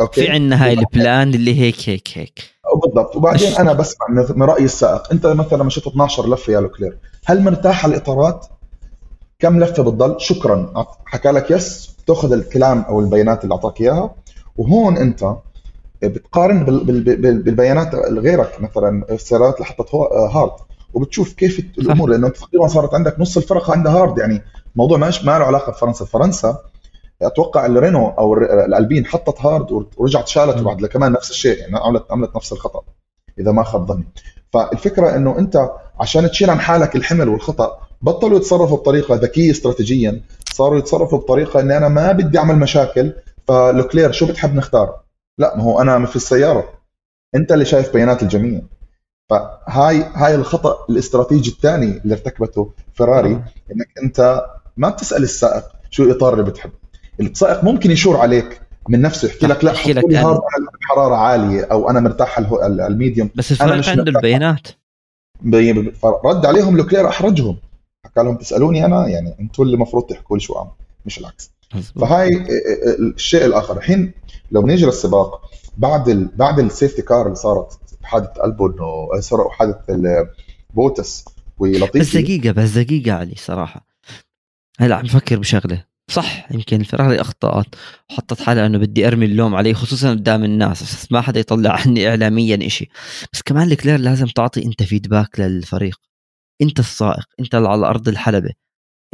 [0.00, 2.40] okay؟ في عندنا هاي ال plan اللي هيك هيك هيك.
[2.84, 3.16] بالضبط.
[3.16, 5.12] وبعدين أنا بسمع من رأي السائق.
[5.12, 8.46] أنت مثلا مشيت 12 لفة يا لوكلير هل مرتاح على الإطارات؟
[9.42, 10.86] كم لفة بتضل؟ شكرا.
[11.04, 14.14] حكى لك yes تاخذ الكلام أو البيانات اللي أعطاك إياها.
[14.56, 15.36] وهون أنت
[16.02, 19.94] بتقارن بالبيانات غيرك مثلا السيارات اللي حطت
[20.34, 20.52] hard.
[20.94, 24.18] وبتشوف كيف الأمور لأنه تقريبا صارت عندك نص الفرق عندها hard.
[24.18, 26.04] يعني الموضوع ما ما له علاقة بفرنسا.
[26.04, 26.58] فرنسا
[27.22, 30.86] أتوقع الرينو أو الألبين حطت hard ورجعت شالت بعد.
[30.86, 31.58] كمان نفس الشيء.
[31.58, 32.82] يعني عملت عملت نفس الخطأ
[33.38, 34.08] إذا ما خاب ظني.
[34.52, 40.20] فالفكرة إنه أنت عشان تشيل عن حالك الحمل والخطأ بطلوا يتصرفوا بطريقة ذكية استراتيجيا
[40.52, 43.12] صاروا يتصرفوا بطريقة إني أنا ما بدي أعمل مشاكل
[43.48, 45.00] فلوكلير شو بتحب نختار؟
[45.38, 46.68] لا ما هو أنا في السيارة.
[47.34, 48.60] أنت اللي شايف بيانات الجميع.
[49.30, 53.32] فهاي هاي الخطأ الاستراتيجي الثاني اللي ارتكبته فيراري
[53.72, 54.44] إنك أنت
[54.76, 56.70] ما بتسأل السائق شو الإطار اللي بتحب.
[57.20, 61.64] السائق ممكن يشور عليك من نفسه يحكي لك لا لك لي hard أنا حرارة عالية
[61.64, 63.30] أو أنا مرتاح على ال medium.
[63.34, 64.68] بس الفرق عنده البيانات.
[66.24, 67.56] رد عليهم لوكلير أحرجهم.
[68.12, 70.70] حكى لهم تسالوني أنا يعني أنتم اللي المفروض تحكوا لي شو أعمل
[71.06, 71.52] مش العكس.
[72.00, 72.28] فهاي
[72.98, 74.12] الشيء الشيء الحين
[74.50, 76.30] لو بنيجي للسباق بعد ال...
[76.36, 80.28] بعد ال safety car اللي صارت حادثة ألبون وسرقوا حادثة
[80.74, 81.24] بوتس
[81.58, 83.86] ولطيفي بس دقيقة بس دقيقة علي صراحة.
[84.80, 85.84] هلا عم بفكر بشغلة.
[86.10, 87.66] صح يمكن الفراري أخطأت
[88.10, 90.82] وحطت حالها إنه بدي أرمي اللوم عليه خصوصا قدام الناس.
[90.82, 92.90] بس ما حدا يطلع عني اعلاميا إشي.
[93.32, 96.00] بس كمان لوكلير لازم تعطي أنت feedback للفريق.
[96.62, 98.50] أنت السائق أنت اللي على أرض الحلبة.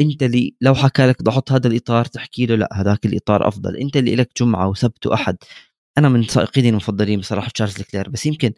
[0.00, 3.76] أنت اللي لو حكى لك بدي أحط هذا الإطار تحكي له لا هذاك الإطار أفضل.
[3.76, 5.36] أنت اللي لك جمعة وسبت وأحد.
[5.98, 8.52] أنا من سائقيني المفضلين بصراحة تشارلز لوكلير بس يمكن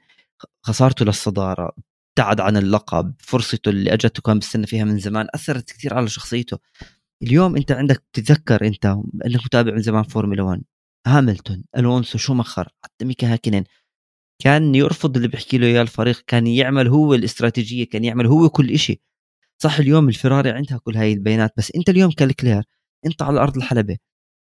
[0.63, 1.73] خسارته للصدارة
[2.11, 6.59] ابتعد عن اللقب فرصته اللي أجته كان بستنى فيها من زمان أثرت كثير على شخصيته.
[7.23, 8.87] اليوم أنت عندك تتذكر أنت
[9.27, 10.63] أنك متابع من زمان فورمولا 1
[11.07, 13.65] هاملتون ألونسو شومخر حتى ميكا هاكنن
[14.41, 18.79] كان يرفض اللي بيحكي له إياه الفريق كان يعمل هو الاستراتيجية كان يعمل هو كل
[18.79, 19.01] شيء
[19.59, 22.63] صح اليوم الفراري عندها كل هاي البيانات بس أنت اليوم كلوكلير
[23.07, 23.97] أنت على أرض الحلبة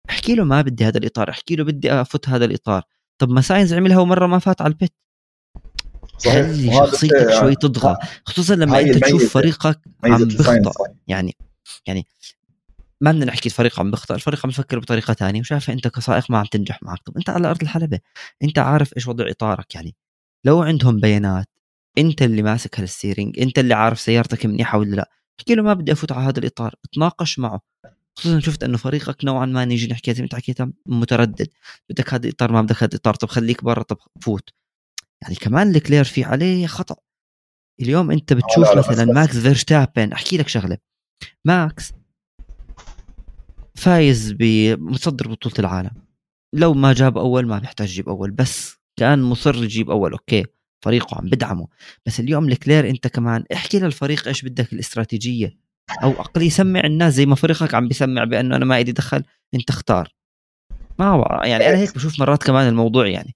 [0.10, 2.84] احكي له ما بدي هذا الإطار احكي له بدي أفوت هذا الإطار.
[3.18, 4.94] طب ما ساينز عملها ومرة ما فات على ال pit.
[6.18, 6.46] صحيح.
[6.46, 10.72] خلي شخصيتك شوي تضغط خصوصا لما أنت تشوف فريقك عم بيخطأ.
[11.08, 11.36] يعني
[11.88, 12.08] يعني
[13.02, 16.38] ما بدنا نحكي الفريق عم بيخطئ الفريق عم يفكر بطريقة ثانية وشايف أنت كسائق ما
[16.38, 17.00] عم تنجح معك.
[17.06, 18.00] طب أنت على أرض الحلبة
[18.44, 19.96] أنت عارف إيش وضع إطارك يعني.
[20.46, 21.50] لو عندهم بيانات
[21.98, 25.10] أنت اللي ماسك هال steering أنت اللي عارف سيارتك منيحة ولا لأ.
[25.40, 27.62] احكي له ما بدي أفوت على هذا الإطار تناقش معه.
[28.16, 31.48] خصوصا شفت إنه فريقك نوعا ما نيجي نحكي زي ما أنت حكيتها متردد.
[31.90, 34.50] بدك هذا الإطار ما بدك هذا الإطار طب خليك برا طب فوت.
[35.22, 36.96] يعني كمان لكلير في عليه خطأ.
[37.82, 40.78] اليوم أنت بتشوف مثلا ماكس فيرستابن أحكي لك شغلة.
[41.46, 41.92] ماكس
[43.76, 45.92] فايز متصدر بطولة العالم.
[46.54, 50.46] لو ما جاب أول ما بيحتاج يجيب أول بس كأن مصر يجيب أول okay
[50.86, 51.68] فريقه عم بدعمه.
[52.06, 55.58] بس اليوم لكلير أنت كمان احكي للفريق إيش بدك الاستراتيجية
[56.04, 59.70] أو أقل يسمع الناس زي ما فريقك عم بيسمع بأنه أنا ما ايدي دخل أنت
[59.70, 60.16] اختار.
[61.00, 63.36] ما يعني أنا هيك بشوف مرات كمان الموضوع يعني.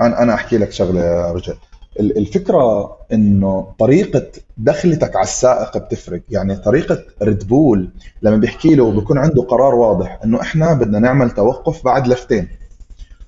[0.00, 1.56] أنا أنا أحكي لك شغلة رجل.
[2.00, 4.26] الفكرة إنه طريقة
[4.56, 6.20] دخلتك على السائق بتفرق.
[6.30, 7.90] يعني طريقة ريد بول
[8.22, 12.48] لما بيحكي له بيكون عنده قرار واضح إنه إحنا بدنا نعمل توقف بعد لفتين.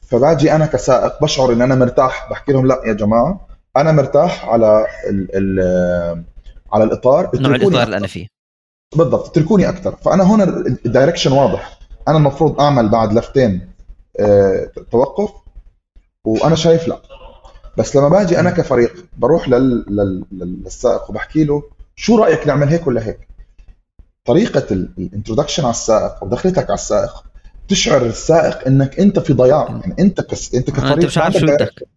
[0.03, 3.47] فباجي أنا كسائق بشعر إن أنا مرتاح بحكي لهم لا يا جماعة
[3.77, 6.25] أنا مرتاح على ال ال
[6.73, 8.27] على الإطار نوع الإطار اللي أنا فيه.
[8.97, 10.43] بالضبط اتركوني أكثر فأنا هون
[10.87, 11.79] ال direction واضح.
[12.09, 13.69] أنا المفروض أعمل بعد لفتين
[14.21, 15.31] آه توقف
[16.25, 17.01] وأنا شايف لا.
[17.79, 19.85] بس لما باجي أنا كفريق بروح لل...
[19.89, 20.25] لل...
[20.33, 21.63] للسائق وبحكي له
[21.97, 23.29] شو رأيك نعمل هيك ولا هيك؟
[24.25, 27.25] طريقة ال introduction على السائق أو دخلتك على السائق
[27.69, 30.55] تشعر السائق إنك أنت في ضياع يعني أنت كس...
[30.55, 31.89] أنت كفريق انت مش عارف شو بدك.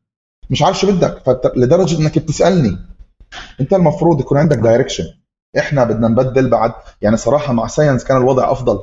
[0.49, 2.77] مش عارف شو بدك فلدرجه إنك بتسألني.
[3.61, 5.03] أنت المفروض يكون عندك direction
[5.57, 8.79] إحنا بدنا نبدل بعد يعني صراحة مع ساينس كان الوضع أفضل.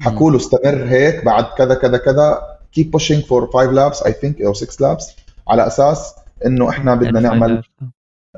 [0.00, 2.56] حكوا له استمر هيك بعد كذا كذا كذا.
[2.78, 5.25] Keep pushing for 5 laps I think أو 6 laps.
[5.48, 6.14] على أساس
[6.46, 7.62] إنه إحنا بدنا نعمل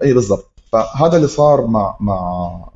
[0.03, 0.61] اي بالضبط.
[0.73, 2.71] فهذا اللي صار مع مع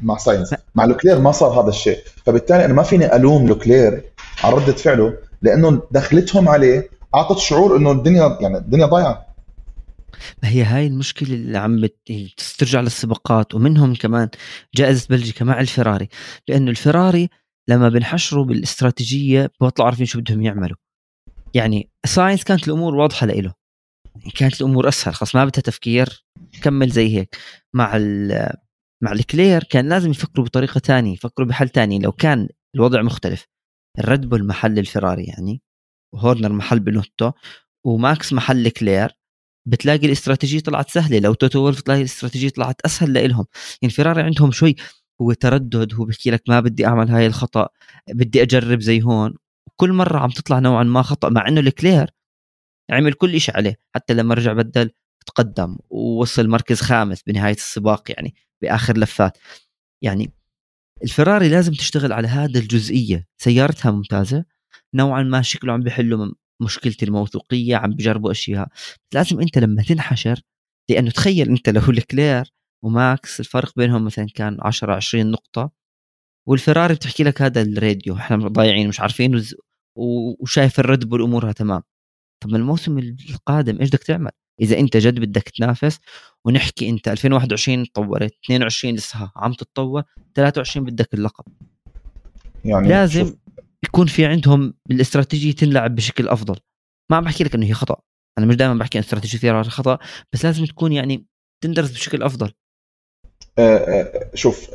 [0.00, 1.98] مع ساينس مع لوكلير ما صار هذا الشيء.
[2.26, 4.12] فبالتالي أنا ما فيني ألوم لوكلير
[4.44, 9.26] على ردة فعله لأنه دخلتهم عليه أعطت شعور إنه الدنيا يعني الدنيا ضايعة.
[10.42, 11.88] ما هي هاي المشكلة اللي عم
[12.58, 14.28] ترجع للسباقات ومنهم كمان
[14.74, 16.08] جائزة بلجيكا مع الفراري.
[16.48, 17.28] لأنه الفراري
[17.68, 20.76] لما بنحشروا بالإستراتيجية بيطلعوا عارفين شو بدهم يعملوا.
[21.54, 23.54] يعني ساينس كانت الأمور واضحة له
[24.36, 26.24] كانت الأمور أسهل خلاص ما بدها تفكير
[26.62, 27.36] كمل زي هيك.
[27.74, 27.98] مع
[29.02, 33.46] مع لكلير كان لازم يفكروا بطريقة ثانية يفكروا بحل ثاني لو كان الوضع مختلف
[33.98, 35.62] الريد بول محل الفراري يعني
[36.14, 37.32] وهورنر محل بنوتو
[37.86, 39.10] وماكس محل لكلير
[39.68, 41.18] بتلاقي الاستراتيجية طلعت سهلة.
[41.18, 43.46] لو توتو وولف تلاقي الاستراتيجية طلعت أسهل لهم
[43.82, 44.76] يعني فيراري عندهم شوي
[45.22, 47.68] هو تردد هو بيحكي لك ما بدي أعمل هاي الخطأ
[48.08, 49.34] بدي أجرب زي هون.
[49.80, 52.10] كل مرة عم تطلع نوعا ما خطأ مع إنه لكلير
[52.90, 54.90] عمل كل شيء عليه حتى لما رجع بدل
[55.26, 59.38] تقدم ووصل مركز خامس بنهاية السباق يعني بآخر لفات.
[60.02, 60.32] يعني
[61.04, 64.44] الفراري لازم تشتغل على هذا الجزئية سيارتها ممتازة
[64.94, 66.32] نوعا ما شكله عم بيحلوا
[66.62, 68.68] مشكله الموثوقية عم بجربوا أشياء.
[69.14, 70.40] لازم أنت لما تنحشر
[70.90, 72.52] لأنه تخيل أنت لو لكلير
[72.84, 75.70] وماكس الفرق بينهم مثلا كان 10 20 نقطة
[76.48, 79.54] والفراري بتحكي لك هذا الراديو إحنا ضايعين مش عارفين وز...
[79.96, 81.82] وشايف الريد بول أمورها تمام
[82.42, 84.30] طب الموسم القادم إيش بدك تعمل؟
[84.60, 85.98] إذا أنت جد بدك تنافس
[86.44, 90.02] ونحكي أنت 2021 تطورت 22 لسه عم تتطور
[90.34, 91.44] 23 بدك اللقب
[92.64, 93.36] يعني لازم شوف.
[93.84, 96.56] يكون في عندهم الاستراتيجية تنلعب بشكل أفضل
[97.10, 97.96] ما عم بحكي لك إنه هي خطأ
[98.38, 99.98] أنا مش دائما بحكي ان استراتيجية فيراري خطأ
[100.32, 101.26] بس لازم تكون يعني
[101.64, 102.52] تندرس بشكل أفضل
[104.34, 104.70] شوف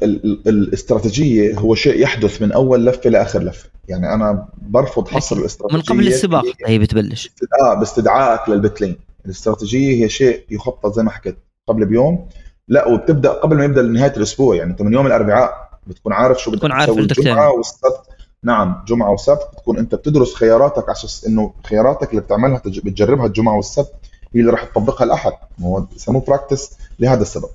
[0.48, 3.70] الاستراتيجية هو شيء يحدث من أول لفة لاخر لفة.
[3.88, 7.32] يعني أنا برفض حصر الاستراتيجية من قبل السباق هي بتبلش.
[7.64, 8.96] آه باستدعائك للبتلين.
[9.26, 11.38] الاستراتيجية هي شيء يخطط زي ما حكيت
[11.68, 12.30] قبل بيوم.
[12.68, 14.56] لا وبتبدأ قبل ما يبدأ نهاية الأسبوع.
[14.56, 17.02] يعني أنت من يوم الأربعاء بتكون عارف شو بدك تسوي.
[17.02, 18.02] الجمعه والسبت
[18.44, 19.50] نعم جمعة وسبت.
[19.54, 23.92] بتكون أنت بتدرس خياراتك على أساس إنه خياراتك اللي بتعملها بتجربها الجمعة والسبت
[24.36, 27.50] هي اللي راح تطبقها الاحد هو بسموه practice لهذا السبب.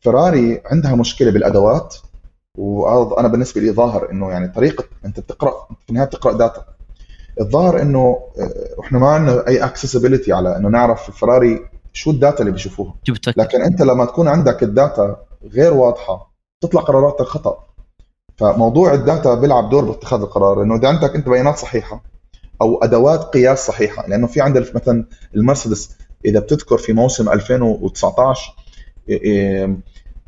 [0.00, 1.96] فراري عندها مشكلة بالأدوات
[2.58, 6.64] وأنا بالنسبة لي ظاهر إنه يعني طريقة أنت بتقرا في النهاية بتقرأ data
[7.40, 11.60] الظاهر إنه إيه، إحنا ما عندنا أي accessibility على إنه نعرف فراري
[11.92, 12.94] شو ال data اللي بيشوفوها.
[13.36, 15.16] لكن أنت لما تكون عندك ال data
[15.52, 17.66] غير واضحة تطلع قراراتك خطأ.
[18.36, 22.04] فموضوع ال data بيلعب دور باتخاذ القرار إنه إذا عندك أنت بيانات صحيحة
[22.62, 28.52] أو أدوات قياس صحيحة لأنه في عندك مثلا المرسيدس إذا بتذكر في موسم 2019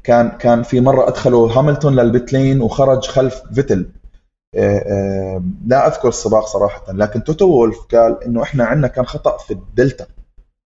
[0.04, 3.90] كان كان في مرة أدخلوا هاملتون لل pit lane وخرج خلف فيتل.
[5.66, 10.06] لا أذكر السباق صراحة لكن توتو وولف قال إنه إحنا عندنا كان خطأ في الدلتا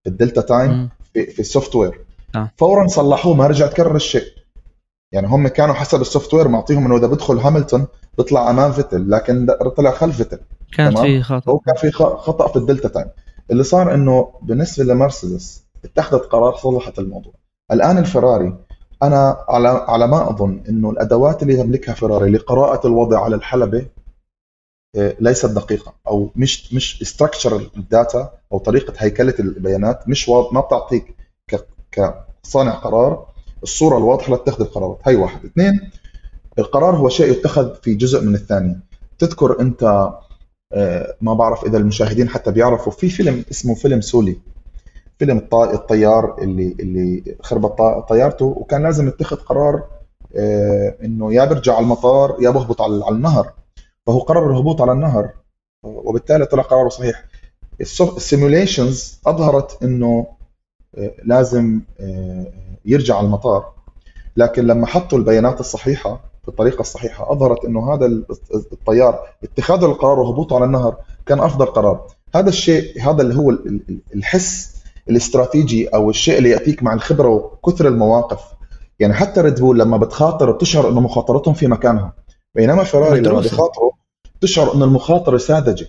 [0.05, 2.01] في ال delta time في, في ال software
[2.35, 2.51] آه.
[2.57, 4.25] فورا صلحوه ما رجع تكرر الشيء.
[5.13, 7.87] يعني هم كانوا حسب ال software معطيهم إنه إذا بدخل هاملتون
[8.19, 9.47] بيطلع أمام فيتل لكن
[9.77, 10.39] طلع خلف فيتل.
[10.77, 11.53] كان في خطأ.
[11.53, 13.07] هو كان في خطأ في ال delta time.
[13.51, 17.33] اللي صار إنه بالنسبة لمرسيدس اتخذت قرار صلحت الموضوع.
[17.73, 18.57] الآن الفراري
[19.03, 23.87] أنا على على ما أظن إنه الأدوات اللي يملكها فراري لقراءة الوضع على الحلبة
[24.97, 30.53] آه، ليست دقيقة أو مش مش structure ال data أو طريقة هيكلة البيانات مش واضح
[30.53, 31.17] ما بتعطيك
[31.93, 33.27] كصانع قرار
[33.63, 34.99] الصورة الواضحة لاتخذ القرارات.
[35.05, 35.45] هي واحد.
[35.45, 35.91] اثنين
[36.59, 38.81] القرار هو شيء يتخذ في جزء من الثانية
[39.19, 40.11] تذكر أنت
[40.73, 44.37] آه، ما بعرف إذا المشاهدين حتى بيعرفوا في فيلم اسمه فيلم سولي.
[45.19, 49.83] فيلم الطيار اللي اللي خربت طيارته وكان لازم يتخذ قرار
[50.37, 53.53] آه، إنه يا بيرجع على المطار يا بهبط على النهر.
[54.07, 55.31] فهو قرر الهبوط على النهر
[55.83, 57.25] وبالتالي طلع قراره صحيح.
[57.81, 60.27] ال simulations أظهرت إنه
[60.99, 62.47] آه، لازم آه،
[62.85, 63.73] يرجع على المطار.
[64.37, 68.07] لكن لما حطوا البيانات الصحيحة بالطريقة الصحيحة أظهرت إنه هذا
[68.73, 70.97] الطيار اتخاذ القرار وهبوطه على النهر
[71.27, 72.07] كان أفضل قرار.
[72.35, 73.59] هذا الشيء هذا اللي هو
[74.15, 74.72] الحس
[75.11, 78.41] الاستراتيجي أو الشيء اللي يأتيك مع الخبرة وكثر المواقف.
[78.99, 82.13] يعني حتى ريد بول لما بتخاطر بتشعر إنه مخاطرتهم في مكانها
[82.55, 83.93] بينما فيراري لما بيخاطروا
[84.41, 85.87] تشعر إنه المخاطرة ساذجة.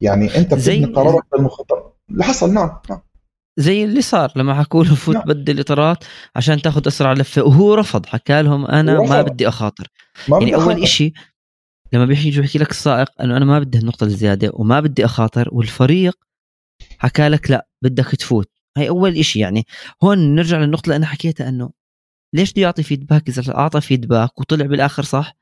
[0.00, 3.00] يعني أنت بتبني قرارك بالمخاطره اللي حصل نعم نعم.
[3.58, 5.24] زي اللي صار لما حكوا له فوت نعم.
[5.24, 6.04] بدل إطارات
[6.36, 7.42] عشان تاخذ أسرع لفة.
[7.42, 9.88] وهو رفض حكى لهم أنا ما بدي أخاطر.
[10.28, 11.12] ما يعني أول شيء
[11.92, 16.25] لما بيجي بيحكي لك السائق إنه أنا ما بدي النقطه الزيادة وما بدي أخاطر والفريق
[16.98, 18.50] حكى لك لا بدك تفوت.
[18.76, 19.66] هاي أول إشي يعني.
[20.02, 21.70] هون نرجع للنقطة اللي أنا حكيتها إنه
[22.34, 25.36] ليش بده يعطي feedback إذا أعطى feedback وطلع بالآخر صح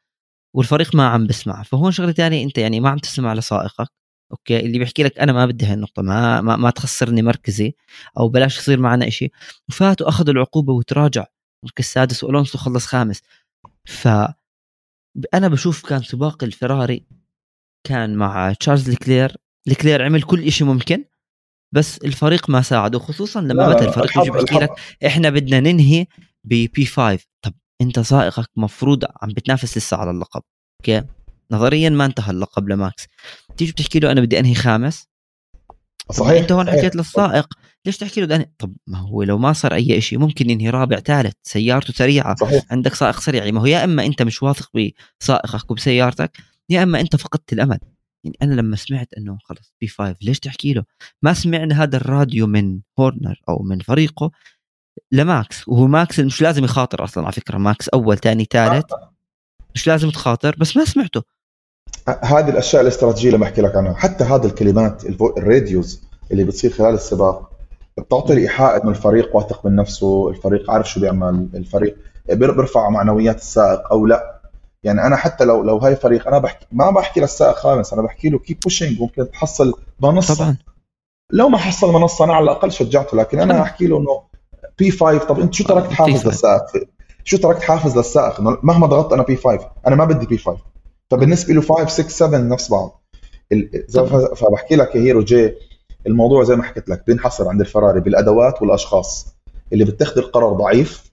[0.55, 3.89] والفريق ما عم بسمع فهون شغلة ثانية أنت يعني ما عم تسمع لسائقك
[4.33, 7.75] okay؟ اللي بيحكي لك أنا ما بدي هاي النقطه ما ما, ما تخسرني مركزي
[8.19, 9.31] أو بلاش يصير معنا إشي.
[9.69, 11.27] وفات وأخذ العقوبة وتراجع.
[11.65, 13.23] مركز سادس وألونسو خلص خامس.
[13.85, 14.09] ف
[15.35, 17.07] أنا بشوف كان سباق الفراري
[17.87, 19.37] كان مع تشارلز لكلير.
[19.67, 21.05] لكلير عمل كل شيء ممكن.
[21.75, 24.71] بس الفريق ما ساعده خصوصا لما مثلا الفريق يجي بيحكي لك
[25.07, 26.07] إحنا بدنا ننهي
[26.45, 30.43] بـ P5 طب أنت سائقك مفروض عم بتنافس لسه على اللقب.
[30.81, 31.03] أوكي؟
[31.51, 33.07] نظريا ما انتهى اللقب لماكس.
[33.57, 35.09] تيجي بتحكي له أنا بدي أنهي خامس؟
[36.13, 37.47] صحيح أنت هون حكيت للسائق.
[37.87, 40.97] ليش تحكي له أنهي؟ طب ما هو لو ما صار أي شيء ممكن ينهي رابع
[40.97, 41.35] ثالث.
[41.43, 42.35] سيارته سريعة.
[42.41, 42.63] صحيح.
[42.71, 43.51] عندك سائق سريع.
[43.51, 44.71] ما هو يا إما أنت مش واثق
[45.21, 46.37] بسائقك وبسيارتك
[46.71, 47.79] يا إما أنت فقدت الأمل.
[48.25, 50.85] يعني أنا لما سمعت أنه خلص P5 ليش تحكي له؟
[51.23, 54.31] ما سمعنا هذا الراديو من هورنر أو من فريقه
[55.13, 58.85] لماكس وهو ماكس مش لازم يخاطر أصلا على فكرة ماكس أول ثاني ثالث
[59.75, 61.23] مش لازم تخاطر بس ما سمعته.
[62.09, 65.05] هذه الأشياء الاستراتيجية اللي بحكي لك عنها حتى هذه الكلمات
[65.39, 66.03] ال radios
[66.33, 67.51] اللي بتصير خلال السباق
[67.99, 71.97] بتعطي الإيحاء إنه الفريق واثق من نفسه الفريق عارف شو بيعمل الفريق
[72.29, 74.34] بيرفع معنويات السائق أو لا.
[74.85, 78.29] يعني أنا حتى لو لو هاي فريق أنا بحكي ما بحكي للسائق خامس أنا بحكي
[78.29, 80.35] له keep pushing ممكن تحصل منصة.
[80.35, 80.57] طبعا.
[81.31, 84.23] لو ما حصل منصة أنا على الأقل شجعته لكن أنا أحكي له إنه
[84.79, 86.65] P5 طب أنت شو تركت حافز للسائق؟
[87.25, 90.59] شو تركت حافز للسائق؟ إنه مهما ضغطت أنا P5 أنا ما بدي P5
[91.11, 93.03] فبالنسبه له 5 6 7 نفس بعض.
[94.37, 95.55] فبحكي لك يا هيرو جي
[96.07, 99.35] الموضوع زي ما حكيت لك بينحصر عند الفراري بالأدوات والأشخاص.
[99.73, 101.13] اللي بتاخذ القرار ضعيف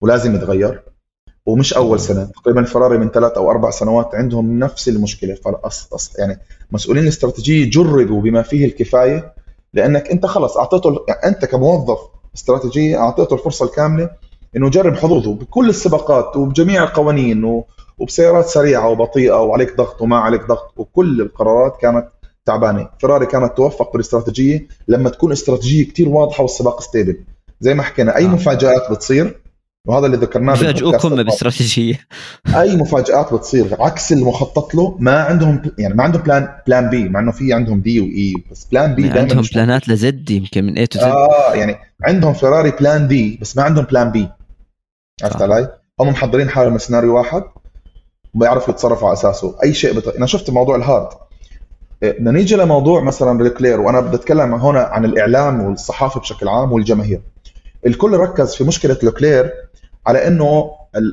[0.00, 0.82] ولازم يتغير.
[1.48, 2.24] ومش أول سنة.
[2.24, 5.36] تقريبا الفراري من ثلاث أو أربع سنوات عندهم نفس المشكلة.
[6.18, 6.38] يعني
[6.72, 9.34] مسؤولين الاستراتيجية جربوا بما فيه الكفاية
[9.74, 11.98] لأنك أنت خلص أعطيته يعني أنت كموظف
[12.34, 14.10] استراتيجية أعطيته الفرصة الكاملة
[14.56, 17.64] إنه يجرب حظوظه بكل السباقات وبجميع القوانين
[17.98, 22.08] وبسيارات سريعة وبطيئة وعليك ضغط وما عليك ضغط وكل القرارات كانت
[22.44, 22.88] تعبانة.
[23.00, 27.20] فراري كانت توفق بالاستراتيجية لما تكون استراتيجية كثير واضحة والسباق ستيبل
[27.60, 28.28] زي ما حكينا أي آه.
[28.28, 29.40] مفاجآت بتصير
[29.84, 32.00] وهذا اللي ذكرناه يفاجئوكم باستراتيجية.
[32.56, 37.20] أي مفاجآت بتصير عكس المخطط له ما عندهم يعني ما عندهم plan plan B مع
[37.20, 40.30] إنه في عندهم D و E بس plan B دائما عندهم plan ات ل Z
[40.30, 44.10] يمكن من A to Z آه يعني عندهم فيراري plan D بس ما عندهم plan
[44.10, 44.28] B
[45.22, 45.68] عرفت علي؟
[46.00, 47.42] هم محضرين حالهم لسيناريو واحد
[48.34, 49.56] وبيعرفوا يتصرفوا على أساسه.
[49.64, 50.08] أي شيء بط...
[50.08, 51.08] أنا شفت موضوع ال hard
[52.02, 56.72] إيه، بدنا نيجي لموضوع مثلا لوكلير وأنا بدي اتكلم هنا عن الإعلام والصحافة بشكل عام
[56.72, 57.20] والجماهير.
[57.86, 59.52] الكل ركز في مشكلة لوكلير
[60.08, 60.70] على إنه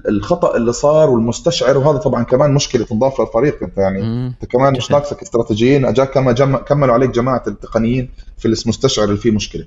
[0.09, 4.27] الخطأ اللي صار والمستشعر وهذا طبعا كمان مشكلة تنضاف للفريق أنت يعني.
[4.27, 5.85] أنت كمان مش ناقصك استراتيجيين.
[5.85, 6.57] اجاك كما جم...
[6.57, 9.65] كملوا عليك جماعة التقنيين في المستشعر اللي فيه مشكلة.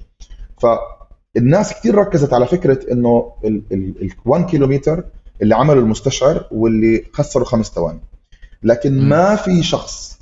[0.59, 5.05] فالناس كثير ركزت على فكرة إنه ال 1 كيلومتر
[5.43, 8.01] اللي عملوا المستشعر واللي خسروا خمس ثواني.
[8.62, 9.09] لكن م.
[9.09, 10.18] ما في شخص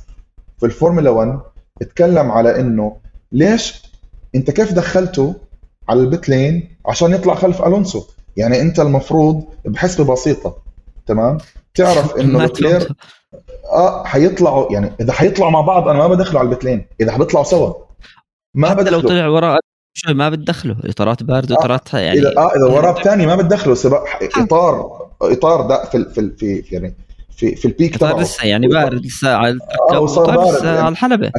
[0.58, 1.40] في الفورمولا 1
[1.82, 2.96] اتكلم على إنه
[3.32, 3.82] ليش
[4.34, 5.34] أنت كيف دخلته
[5.88, 8.04] على ال pit lane عشان يطلع خلف ألونسو؟
[8.36, 10.56] يعني انت المفروض بحسبة بسيطة
[11.06, 11.38] تمام؟
[11.74, 12.88] تعرف إنه لوكلير
[13.72, 17.12] آه حيطلعوا يعني إذا حيطلعوا مع بعض أنا ما بدخله على ال pit lane إذا
[17.12, 17.74] حبيطلعوا سوا.
[18.54, 19.60] ما بدخله لو طلع وراء
[19.94, 23.74] شوي ما بتدخله اطارات باردة آه اطارات يعني اذا آه إذا وراه ثاني ما بتدخله
[23.74, 24.04] سباق
[24.38, 26.96] اطار إطار ده في في في يعني
[27.36, 28.20] في في ال peak تبعه.
[28.20, 29.58] لسه يعني بارد لسه على
[29.92, 30.78] آه بارد يعني.
[30.78, 31.32] على الحلبة.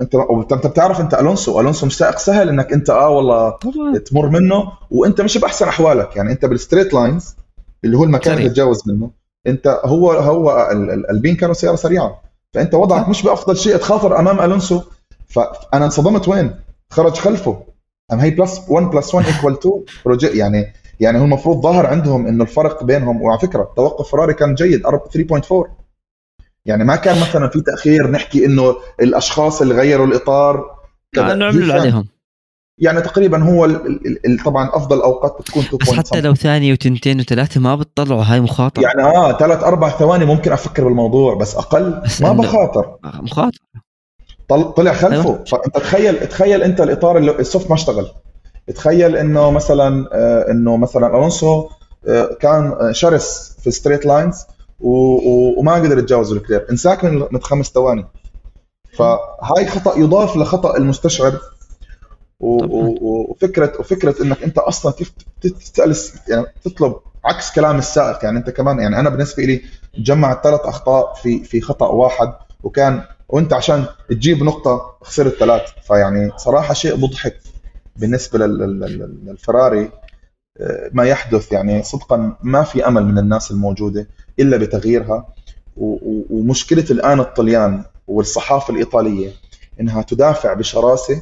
[0.00, 0.14] انت
[0.52, 1.60] انت بتعرف انت ألونسو.
[1.60, 3.98] ألونسو مش سائق سهل انك انت آه والله طبعا.
[3.98, 6.16] تمر منه وانت مش بأحسن أحوالك.
[6.16, 7.36] يعني انت بال straight lines
[7.84, 9.10] اللي هو المكان اللي تتجاوز منه
[9.46, 10.70] انت هو هو
[11.10, 12.22] البين كانوا سيارة سريعة.
[12.54, 14.80] فانت وضعك مش بأفضل شيء تخاطر أمام ألونسو.
[15.28, 16.54] فانا انصدمت وين؟
[16.90, 17.62] خرج خلفه.
[18.12, 19.58] أم هي plus 1 plus 1 equal
[20.06, 23.22] 2 يعني يعني هو المفروض ظهر عندهم إنه الفرق بينهم.
[23.22, 25.68] وعلى فكرة توقف فراري كان جيد 3.4
[26.68, 30.64] يعني ما كان مثلا في تأخير نحكي إنه الأشخاص اللي غيروا الإطار
[31.12, 32.08] كانوا عملوا عليهم.
[32.78, 37.20] يعني تقريبا هو ال ال طبعا أفضل أوقات بتكون 2 بس حتى لو ثانية وتنتين
[37.20, 38.82] وثلاثة ما بتطلعوا هاي مخاطرة.
[38.82, 42.96] يعني آه ثلاث أربع ثواني ممكن أفكر بالموضوع بس أقل بس ما بخاطر.
[43.04, 43.58] مخاطر
[44.76, 45.24] طلع خلفه.
[45.30, 45.44] أيوة.
[45.44, 48.06] فأنت تخيل تخيل أنت الإطار اللي السوفت ما اشتغل.
[48.74, 51.68] تخيل إنه مثلا آه إنه مثلا ألونسو
[52.08, 54.44] آه كان شرس في straight lines
[54.80, 56.66] وما قدر يتجاوز لوكلير.
[56.70, 58.06] انساك من خمس ثواني.
[58.92, 61.40] فهاي خطأ يضاف لخطأ المستشعر.
[62.40, 65.96] وفكره وفكرة إنك أنت أصلا كيف تسال
[66.28, 68.24] يعني تطلب عكس كلام السائق.
[68.24, 69.62] يعني أنت كمان يعني أنا بالنسبة لي
[69.98, 75.62] جمعت ثلاث أخطاء في في خطأ واحد وكان وأنت عشان تجيب نقطة خسرت ثلاث.
[75.86, 77.36] فيعني صراحة شيء مضحك
[77.96, 79.90] بالنسبة للفراري.
[80.92, 84.08] ما يحدث يعني صدقا ما في أمل من الناس الموجودة
[84.40, 85.26] إلا بتغييرها.
[86.30, 89.30] ومشكلة الآن الطليان والصحافة الإيطالية
[89.80, 91.20] إنها تدافع بشراسة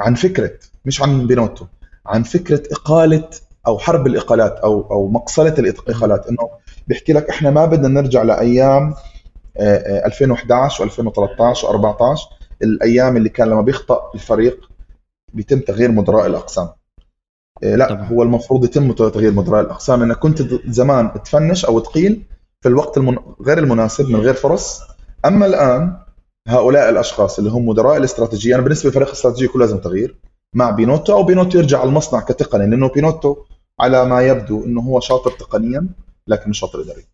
[0.00, 0.50] عن فكرة
[0.84, 1.64] مش عن بينوتو
[2.06, 3.28] عن فكرة إقالة
[3.66, 6.26] أو حرب الإقالات أو أو مقصلة الإقالات.
[6.26, 6.48] إنه
[6.86, 8.94] بيحكي لك إحنا ما بدنا نرجع لأيام
[9.60, 12.20] 2011 و2013 و14
[12.62, 14.70] الأيام اللي كان لما بيخطأ الفريق
[15.32, 16.68] بيتم تغيير مدراء الأقسام.
[17.62, 18.06] لا طبعا.
[18.06, 22.22] هو المفروض يتم تغيير مدراء الأقسام انك كنت زمان تفنش أو تقيل
[22.60, 23.16] في الوقت المن...
[23.46, 24.80] غير المناسب من غير فرص.
[25.24, 25.96] أما الآن
[26.48, 30.20] هؤلاء الأشخاص اللي هم مدراء الاستراتيجية أنا بالنسبة لفريق الاستراتيجيه كله لازم تغيير.
[30.54, 33.36] مع بينوتو أو بينوتو يرجع على المصنع كتقني لأنه بينوتو
[33.80, 35.88] على ما يبدو إنه هو شاطر تقنيا
[36.26, 37.04] لكن مش شاطر اداري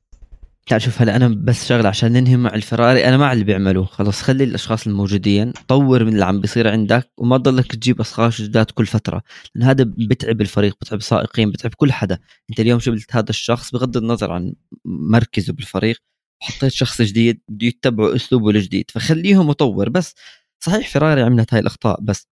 [0.69, 3.05] تعال شوف هلا أنا بس شغلة عشان ننهي مع الفراري.
[3.09, 3.85] أنا مع اللي بيعملوه.
[3.85, 8.71] خلص خلي الأشخاص الموجودين وطور من اللي عم بيصير عندك وما تضلك تجيب أشخاص جداد
[8.71, 9.23] كل فترة.
[9.55, 12.19] لأن هذا بتعب الفريق بتعب السائقين بتعب كل حدا.
[12.51, 14.55] أنت اليوم جبت هذا الشخص بغض النظر عن
[14.85, 16.03] مركزه بالفريق
[16.43, 18.91] حطيت شخص جديد بده يتبعوا أسلوبه الجديد.
[18.91, 20.15] فخليهم مطور بس
[20.61, 22.29] صحيح فراري عملت هاي الأخطاء بس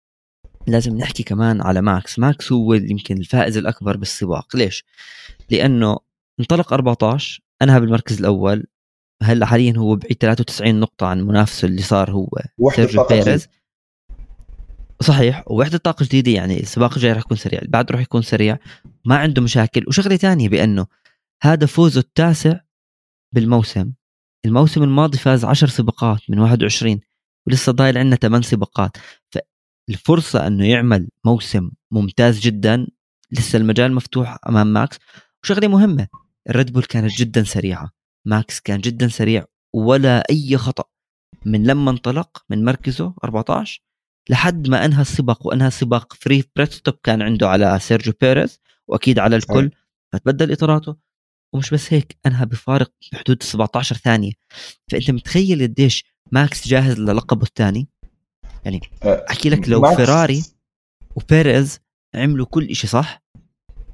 [0.68, 2.20] لازم نحكي كمان على ماكس.
[2.20, 4.84] ماكس هو يمكن الفائز الأكبر بالسباق ليش؟
[5.50, 5.98] لأنه
[6.40, 8.66] انطلق 14 أنهى بالمركز الأول.
[9.24, 12.30] هلأ حاليا هو بعيد 93 نقطة عن منافسه اللي صار هو
[12.76, 13.48] سيرجيو بيريز.
[15.02, 18.58] صحيح ووحدة طاقة جديدة يعني السباق الجاي راح يكون سريع بعد راح يكون سريع
[19.06, 19.84] ما عنده مشاكل.
[19.88, 20.86] وشغلة ثانية بأنه
[21.42, 22.60] هذا فوزه التاسع
[23.36, 23.92] بالموسم.
[24.46, 27.00] الموسم الماضي فاز 10 سباقات من 21
[27.48, 28.98] ولسه ضايل عندنا 8 سباقات.
[29.32, 32.88] فالفرصة أنه يعمل موسم ممتاز جدا
[33.32, 35.00] لسه المجال مفتوح أمام ماكس.
[35.44, 36.08] وشغلة مهمة
[36.50, 37.92] الريد بول كانت جدا سريعة.
[38.26, 40.84] ماكس كان جدا سريع ولا أي خطأ.
[41.46, 43.82] من لما انطلق من مركزه 14
[44.30, 49.20] لحد ما أنهى السباق وأنهى السباق free pit stop كان عنده على سيرجيو بيريز وأكيد
[49.20, 49.72] على الكل.
[50.14, 50.96] فتبدل إطاراته
[51.54, 54.32] ومش بس هيك أنهى بفارق بحدود 17 ثانية.
[54.92, 57.88] فأنت متخيل قديش ماكس جاهز للقبه الثاني؟
[58.66, 59.96] يعني أه، أحكي لك لو ماكس.
[59.96, 60.44] فيراري
[61.16, 61.80] وبيريز
[62.16, 63.24] عملوا كل شيء صح؟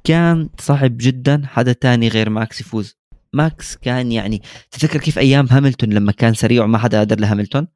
[0.04, 3.00] كان صعب جدا حدا تاني غير ماكس يفوز.
[3.32, 7.68] ماكس كان يعني تتذكر كيف أيام هاملتون لما كان سريع وما حدا قدر لهاملتون؟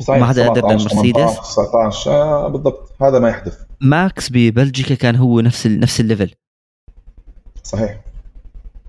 [0.00, 3.58] صحيح ما حدا قدر لمرسيدس 19 آه بالضبط هذا ما يحدث.
[3.80, 6.34] ماكس ببلجيكا كان هو نفس ال نفس ال level.
[7.64, 8.00] صحيح.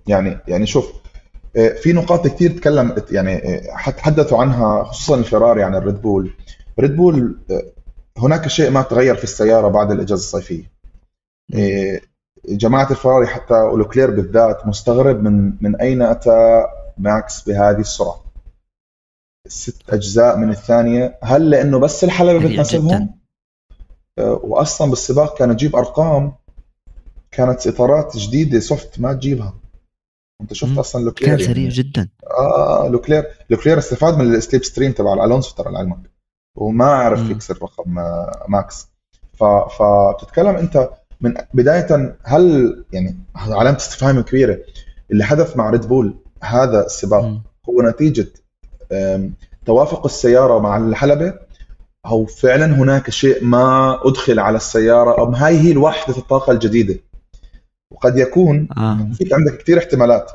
[0.08, 0.94] يعني يعني شوف
[1.56, 6.34] آه، في نقاط كثير تكلم يعني آه، حدثوا عنها خصوصا الفراري عن الريد بول.
[6.80, 7.64] ريد بول آه،
[8.18, 10.72] هناك شيء ما تغير في السيارة بعد الإجازة الصيفية.
[12.46, 16.66] جماعة الفراري حتى ولوكلير بالذات مستغرب من من أين أتى
[16.98, 18.24] ماكس بهذه السرعة.
[19.48, 21.20] ست أجزاء من الثانية.
[21.24, 23.10] هل لأنه بس الحلبة بتناسبهم
[24.18, 26.34] آه، واصلا بالسباق كان تجيب أرقام
[27.32, 29.54] كانت إطارات جديدة soft ما تجيبها.
[30.42, 31.70] أنت شفت أصلا لوكلير؟ كان سريع يعني.
[31.70, 32.10] جدا.
[32.40, 33.24] آه لوكلير.
[33.50, 36.12] لوكلير استفاد من ال slipstream تبع الألونسو ترى لعلمك
[36.56, 38.88] وما عرف يكسر رقم آه، ماكس.
[39.80, 40.90] فبتتكلم أنت
[41.22, 44.60] من بداية هل يعني علامة استفهام كبيرة
[45.12, 47.42] اللي حدث مع ريد بول هذا السباق م.
[47.70, 48.28] هو نتيجة
[49.66, 51.34] توافق السيارة مع الحلبة
[52.06, 57.00] أو فعلا هناك شيء ما أدخل على السيارة أو هاي هي وحدة الطاقة الجديدة
[57.92, 59.10] وقد يكون آه.
[59.14, 60.32] في عندك كثير احتمالات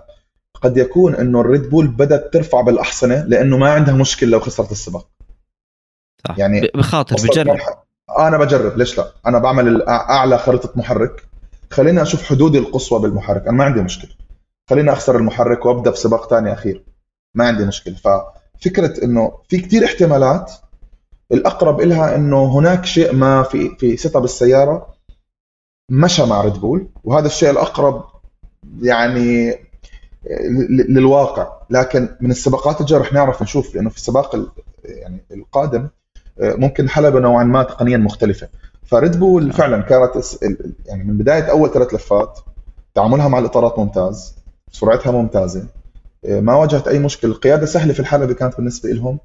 [0.54, 5.08] قد يكون إنه الريد بول بدأت ترفع بالأحصنة لأنه ما عندها مشكلة لو خسرت السباق
[6.28, 6.38] صح.
[6.38, 7.58] يعني بخاطر بجرب
[8.10, 11.28] أنا بجرب ليش لا؟ أنا بعمل أعلى خريطة محرك.
[11.70, 14.10] خليني أشوف حدودي القصوى بالمحرك أنا ما عندي مشكلة.
[14.70, 16.84] خليني أخسر المحرك وأبدأ بسباق ثاني أخير.
[17.34, 17.94] ما عندي مشكلة.
[17.94, 20.52] ففكرة إنه في كثير احتمالات
[21.32, 24.94] الأقرب لها إنه هناك شيء ما في في setup السياره
[25.90, 28.04] مشى مع ريد بول وهذا الشيء الأقرب
[28.82, 29.58] يعني
[30.88, 31.52] للواقع.
[31.70, 34.52] لكن من السباقات الجاية رح نعرف نشوف لأنه في السباق
[34.84, 35.88] يعني القادم
[36.40, 38.48] ممكن حلبة نوعا ما تقنيا مختلفة.
[38.86, 40.10] فريد بول فعلا كانت
[40.86, 42.38] يعني من بداية أول ثلاث لفات
[42.94, 44.34] تعاملها مع الإطارات ممتاز
[44.72, 45.66] سرعتها ممتازة.
[46.28, 47.30] ما واجهت أي مشكلة.
[47.30, 49.18] القيادة سهلة في الحلبة كانت بالنسبة لهم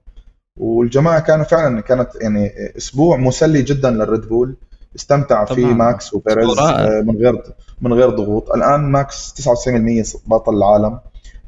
[0.58, 4.56] والجماعة كانوا فعلا كانت يعني أسبوع مسلي جدا للريد بول
[4.96, 7.44] استمتع فيه ماكس وبيريز آه، من غير
[7.82, 8.52] من غير ضغوط.
[8.52, 11.00] الآن ماكس 99% بطل العالم.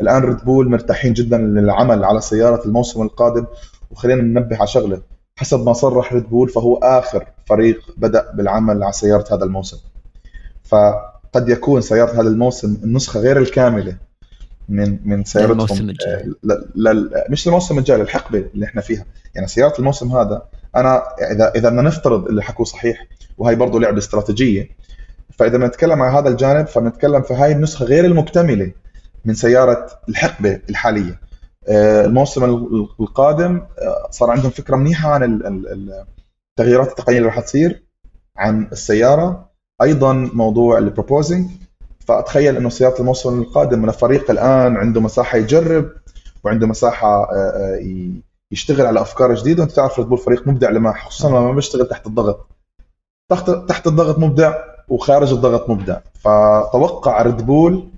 [0.01, 3.45] الآن ريد بول مرتاحين جدا للعمل على سيارة الموسم القادم.
[3.91, 5.01] وخلينا ننبه على شغلة.
[5.42, 9.78] حسب ما صرح ريد بول فهو آخر فريق بدأ بالعمل على سيارة هذا الموسم.
[10.64, 13.98] فقد يكون سيارة هذا الموسم النسخة غير الكاملة
[14.70, 15.52] من من سيارتهم.
[15.52, 16.34] الموسم الجاي
[17.30, 19.06] مش الموسم الجاي الحقبه اللي إحنا فيها.
[19.36, 20.42] يعني سيارة الموسم هذا
[20.76, 24.70] أنا اذا إذا بدنا نفترض اللي حكوه صحيح وهي برضه لعبة استراتيجية
[25.39, 28.72] فإذا بنتكلم عن هذا الجانب فبنتكلم في هاي النسخة غير المكتملة
[29.26, 31.12] من سيارة الحقبة الحالية.
[31.12, 31.30] آه،
[31.70, 32.43] الموسم
[32.99, 35.41] القادم آه، صار عندهم فكرة منيحة عن
[36.57, 37.84] التغييرات التقنية اللي راح تصير
[38.38, 39.51] عن السيارة.
[39.82, 41.49] أيضا موضوع البروبوزنج
[41.99, 45.91] فأتخيل إنه سيارة الموسم القادم من الفريق الآن عنده مساحة يجرب
[46.43, 47.80] وعنده مساحة آه،
[48.51, 49.64] يشتغل على أفكار جديدة.
[49.64, 52.47] وأنت تعرف ريد بول فريق مبدع لما خصوصا لما بيشتغل تحت الضغط.
[53.32, 55.99] تحت تحت الضغط مبدع وخارج الضغط مبدع.
[56.14, 57.89] فتوقع ريد بول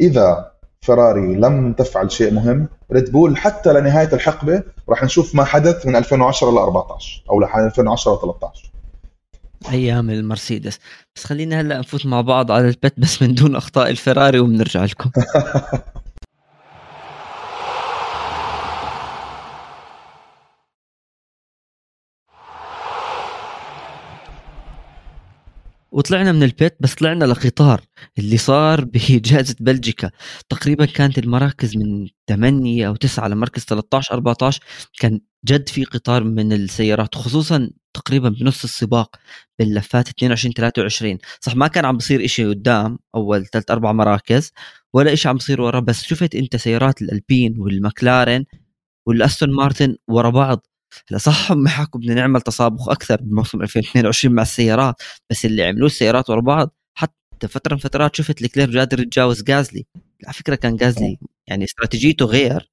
[0.00, 0.51] إذا
[0.82, 2.68] فراري لم تفعل شيء مهم.
[2.92, 7.44] ريد بول حتى لنهاية الحقبة راح نشوف ما حدث من 2010 ل 14 أو ل
[7.44, 8.72] 2010 ل 13
[9.70, 10.78] أيام المرسيدس.
[11.16, 14.84] بس خلينا هلأ نفوت مع بعض على ال pit بس من دون أخطاء الفراري وبنرجع
[14.84, 15.10] لكم.
[25.92, 27.80] وطلعنا من البيت بس طلعنا لقطار
[28.18, 30.10] اللي صار بجائزة بلجيكا.
[30.48, 34.62] تقريبا كانت المراكز من 8 أو 9 لمركز 13 14
[34.98, 39.16] كان جد في قطار من السيارات خصوصا تقريبا بنص السباق
[39.58, 44.52] باللفات 22 23 صح ما كان عم بصير إشي قدام أول ثلاث أربع مراكز
[44.92, 48.44] ولا إشي عم بصير ورا بس شفت أنت سيارات الألبين والمكلارن
[49.06, 50.66] والأستون مارتن ورا بعض.
[51.10, 55.86] هلا صح هم حكوا بدنا نعمل تسابق أكثر بموسم 2022 مع السيارات بس اللي عملوه
[55.86, 59.86] السيارات ورا بعض حتى فترة من فترات شفت الكلير قادر يتجاوز جازلي
[60.24, 62.70] على فكرة كان جازلي يعني استراتيجيته غير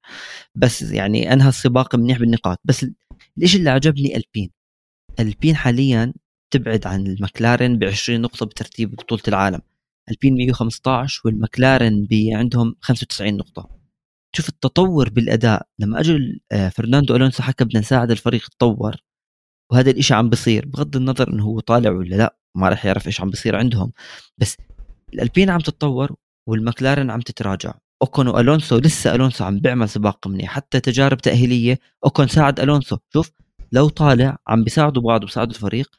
[0.54, 2.60] بس يعني أنهى السباق منيح بالنقاط.
[2.64, 2.86] بس
[3.42, 4.50] الشيء اللي عجبني ألبين.
[5.20, 6.14] ألبين حاليا
[6.50, 9.60] تبعد عن المكلارن ب 20 نقطة بترتيب بطولة العالم.
[10.10, 13.79] ألبين 115 والمكلارن عندهم 95 نقطة.
[14.36, 15.66] شوف التطور بالأداء.
[15.78, 18.96] لما اجى آه، فرناندو ألونسو حكى بدنا نساعد الفريق يتطور
[19.72, 23.20] وهذا الإشي عم بصير بغض النظر إنه هو طالع ولا لأ ما راح يعرف إيش
[23.20, 23.92] عم بصير عندهم.
[24.38, 24.56] بس
[25.14, 26.16] الألبين عم تتطور
[26.48, 27.74] والمكلارن عم تتراجع.
[28.02, 30.50] أوكون وألونسو لسه ألونسو عم بيعمل سباق منيح.
[30.50, 32.98] حتى تجارب تأهيلية أوكون ساعد ألونسو.
[33.12, 33.30] شوف
[33.72, 35.90] لو طالع عم بيساعدوا بعض وبيساعدوا الفريق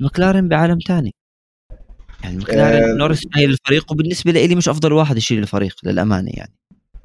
[0.00, 1.14] مكلارن بعالم تاني.
[2.24, 2.94] يعني مكلارن آه.
[2.94, 6.54] نورس شايل الفريق وبالنسبة لي مش أفضل واحد يشيل الفريق للأمانة يعني.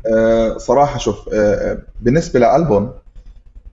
[0.07, 2.91] آه، صراحة شوف آه، آه، بالنسبة لالبون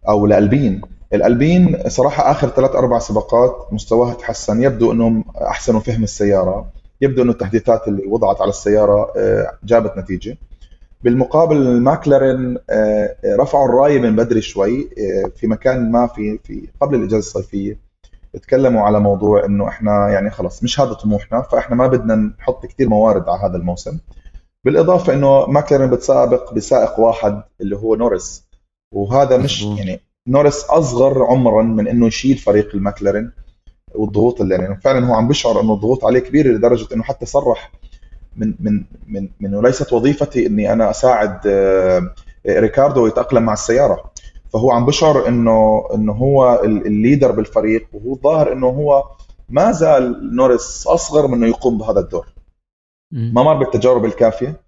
[0.09, 0.81] أو لألبين
[1.15, 4.63] الألبين صراحة آخر ثلاث أربع سباقات مستواها تحسن.
[4.63, 6.67] يبدو إنهم أحسنوا فهم السيارة
[7.01, 9.13] يبدو إنه التحديثات اللي وضعت على السيارة
[9.65, 10.37] جابت نتيجة.
[11.03, 12.59] بالمقابل ماكلارين
[13.27, 14.89] رفعوا الرايه من بدري شوي
[15.37, 17.79] في مكان ما في في قبل الإجازة الصيفية
[18.43, 22.89] تكلموا على موضوع إنه إحنا يعني خلص مش هذا طموحنا فإحنا ما بدنا نحط كثير
[22.89, 23.99] موارد على هذا الموسم.
[24.69, 28.45] بالإضافة إنه ماكلارين بتسابق بسائق واحد اللي هو نورس
[28.95, 33.33] وهذا مش يعني نورس أصغر عمرا من إنه يشيل فريق الماكلارين
[33.95, 37.73] والضغوط اللي يعني فعلا هو عم بيشعر إنه الضغوط عليه كبيرة لدرجة إنه حتى صرح
[38.37, 42.15] من من من من ليست وظيفتي إني أنا أساعد آه،
[42.49, 44.11] ريكاردو يتأقلم مع السيارة.
[44.53, 49.05] فهو عم بشعر انه إنه هو ال leader بالفريق وهو الظاهر إنه هو
[49.49, 52.38] ما زال نورس أصغر من إنه يقوم بهذا الدور.
[53.11, 54.61] ما مر بالتجارب الكافية.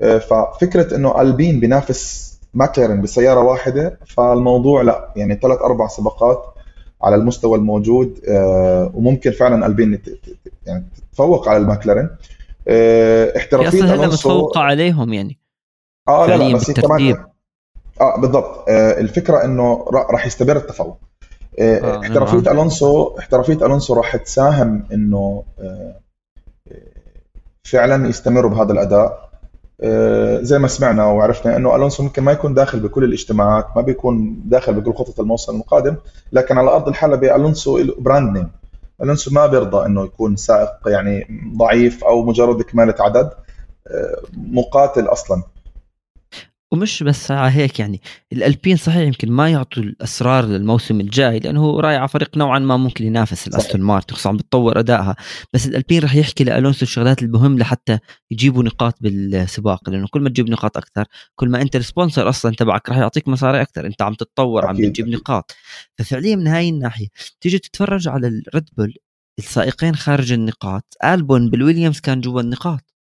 [0.00, 5.12] آه، ففكرة إنه ألبين بينافس ماكلارين بسيارة واحدة فالموضوع لا.
[5.16, 6.54] يعني ثلاث أربع سباقات
[7.02, 10.02] على المستوى الموجود آه، وممكن فعلا ألبين
[10.66, 12.10] يعني تتفوق على الماكلارين.
[12.68, 15.38] آه، احترافية ألونسو متفوقه عليهم يعني.
[16.08, 17.24] آه لا لا بس كمان
[18.00, 18.64] آه بالضبط.
[18.68, 20.98] الفكرة إنه راح يستمر التفوق.
[21.60, 25.44] احترافية ألونسو احترافية ألونسو راح تساهم إنه
[27.70, 29.28] فعلا يستمروا بهذا الأداء.
[29.80, 34.42] آه، زي ما سمعنا وعرفنا إنه ألونسو ممكن ما يكون داخل بكل الاجتماعات ما بيكون
[34.44, 35.96] داخل بكل خطط الموسم القادم
[36.32, 38.50] لكن على أرض الحلبه ألونسو brand name
[39.02, 43.30] ألونسو ما بيرضى إنه يكون سائق يعني ضعيف أو مجرد كماله عدد
[43.88, 45.42] آه، مقاتل أصلا.
[46.72, 48.00] ومش بس على هيك يعني.
[48.32, 53.04] الألبين صحيح يمكن ما يعطوا الأسرار للموسم الجاي لأنه رايح على فريق نوعا ما ممكن
[53.04, 55.16] ينافس الأستون مارتن خصوصا عم بتطور أدائها.
[55.52, 57.98] بس الألبين راح يحكي لألونسو الشغلات المهم لحتى
[58.30, 61.04] يجيبوا نقاط بالسباق لأنه كل ما تجيب نقاط أكثر
[61.34, 64.76] كل ما أنت ال sponsor أصلا تبعك راح يعطيك مصاري أكثر أنت عم تتطور عم
[64.76, 65.52] تجيب نقاط.
[65.98, 67.06] ففعليا من هاي الناحية
[67.40, 68.94] تيجي تتفرج على الريد بول
[69.38, 72.94] السائقين خارج النقاط ألبون بالويليامز كان جوا النقاط.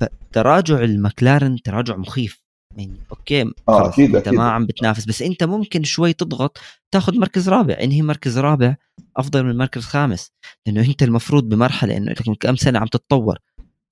[0.00, 2.43] فتراجع المكلارن تراجع مخيف.
[2.76, 4.38] يعني okay آه أكيد أنت أكيد.
[4.38, 6.58] ما عم بتنافس بس أنت ممكن شوي تضغط
[6.90, 8.76] تاخذ مركز رابع انهي مركز رابع
[9.16, 10.32] أفضل من مركز خامس
[10.66, 13.38] لأنه أنت المفروض بمرحلة إنه لك كم سنة عم تتطور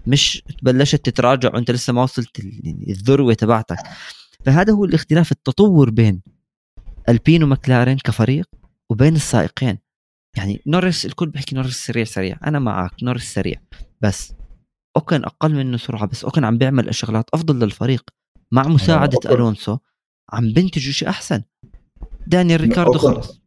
[0.06, 2.40] مش بلشت تتراجع وأنت لسه ما وصلت
[2.88, 3.78] الذروة تبعتك.
[4.44, 6.22] فهذا هو الاختلاف التطور بين
[7.08, 8.46] ألبين ومكلارين كفريق
[8.90, 9.78] وبين السائقين.
[10.36, 12.38] يعني نورس الكل بيحكي نورس سريع سريع.
[12.46, 13.60] أنا معك نورس سريع.
[14.00, 14.32] بس
[14.96, 18.10] أوكن أقل منه سرعة بس أوكن عم بيعمل شغلات أفضل للفريق.
[18.52, 19.78] مع مساعدة ألونسو
[20.32, 21.42] عم بنتجوا شيء أحسن.
[22.26, 23.42] دانيال ريكاردو خلص.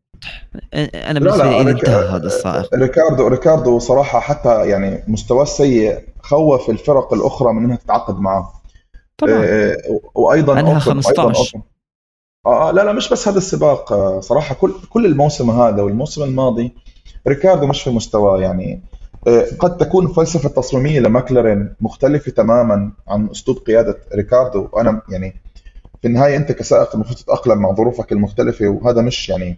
[0.73, 7.13] أنا بالنسبة لي انتهى هذا السائق ريكاردو ريكاردو صراحة حتى يعني مستواه السيء خوف الفرق
[7.13, 8.61] الأخرى من انها تتعاقد معه.
[9.17, 9.33] طبعا.
[9.45, 9.77] آه
[10.15, 11.63] وأيضا انها 15 أيضاً
[12.45, 16.75] آه لا لا مش بس هذا السباق آه صراحة كل كل الموسم هذا والموسم الماضي
[17.27, 18.73] ريكاردو مش في مستواه يعني.
[18.73, 18.94] آه،
[19.59, 24.67] قد تكون الفلسفه التصميميه لماكلارين مختلفة تماما عن أسلوب قيادة ريكاردو.
[24.73, 25.41] وأنا يعني
[26.01, 29.57] في النهاية أنت كسائق المفروض تتأقلم مع ظروفك المختلفة وهذا مش يعني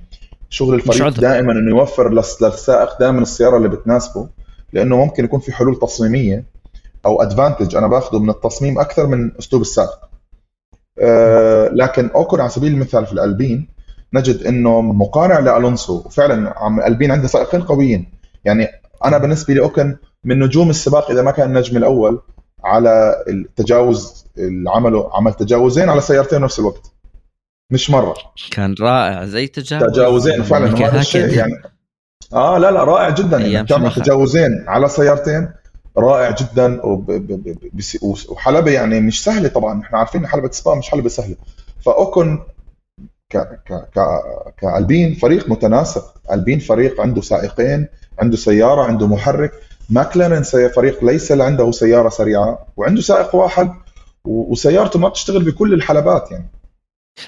[0.50, 4.30] شغل الفريق دائما إنه يوفر للسائق دائما السيارة اللي بتناسبه
[4.74, 6.46] لأنه ممكن يكون في حلول تصميمية
[7.06, 10.00] أو ادفانتج أنا باخذه من التصميم أكثر من أسلوب السائق.
[11.00, 13.68] أه لكن اوكون على سبيل المثال في الألبين
[14.14, 18.12] نجد إنه مقارع لألونسو وفعلا عم ألبين عنده سائقين قويين.
[18.46, 18.68] يعني
[19.06, 22.22] أنا بالنسبة لي أوكن من نجوم السباق إذا ما كان النجم الأول
[22.64, 26.92] على التجاوز اللي عمله عمل تجاوزين على سيارتين بنفس الوقت.
[27.72, 28.16] مش مرة.
[28.52, 31.64] كان رائع زي تجاوز تجاوزين فعلا هذا الشيء يعني.
[32.34, 33.38] آه لا لا رائع جدا.
[33.38, 35.50] يعني كان تجاوزين على سيارتين
[35.98, 36.82] رائع جدا
[38.30, 39.82] وحلبة يعني مش سهلة طبعا.
[39.82, 41.36] إحنا عارفين حلبة سبا مش حلبة سهلة.
[41.86, 42.40] فأوكن
[43.30, 44.00] ك ك ك
[44.62, 46.22] كألبين فريق متناسق.
[46.32, 47.88] ألبين فريق عنده سائقين
[48.20, 49.52] عنده سيارة عنده محرك.
[49.90, 50.44] ماكلارين
[50.76, 53.72] فريق ليس عنده سيارة سريعة وعنده سائق واحد
[54.26, 56.52] وسيارته ما بتشتغل بكل الحلبات يعني.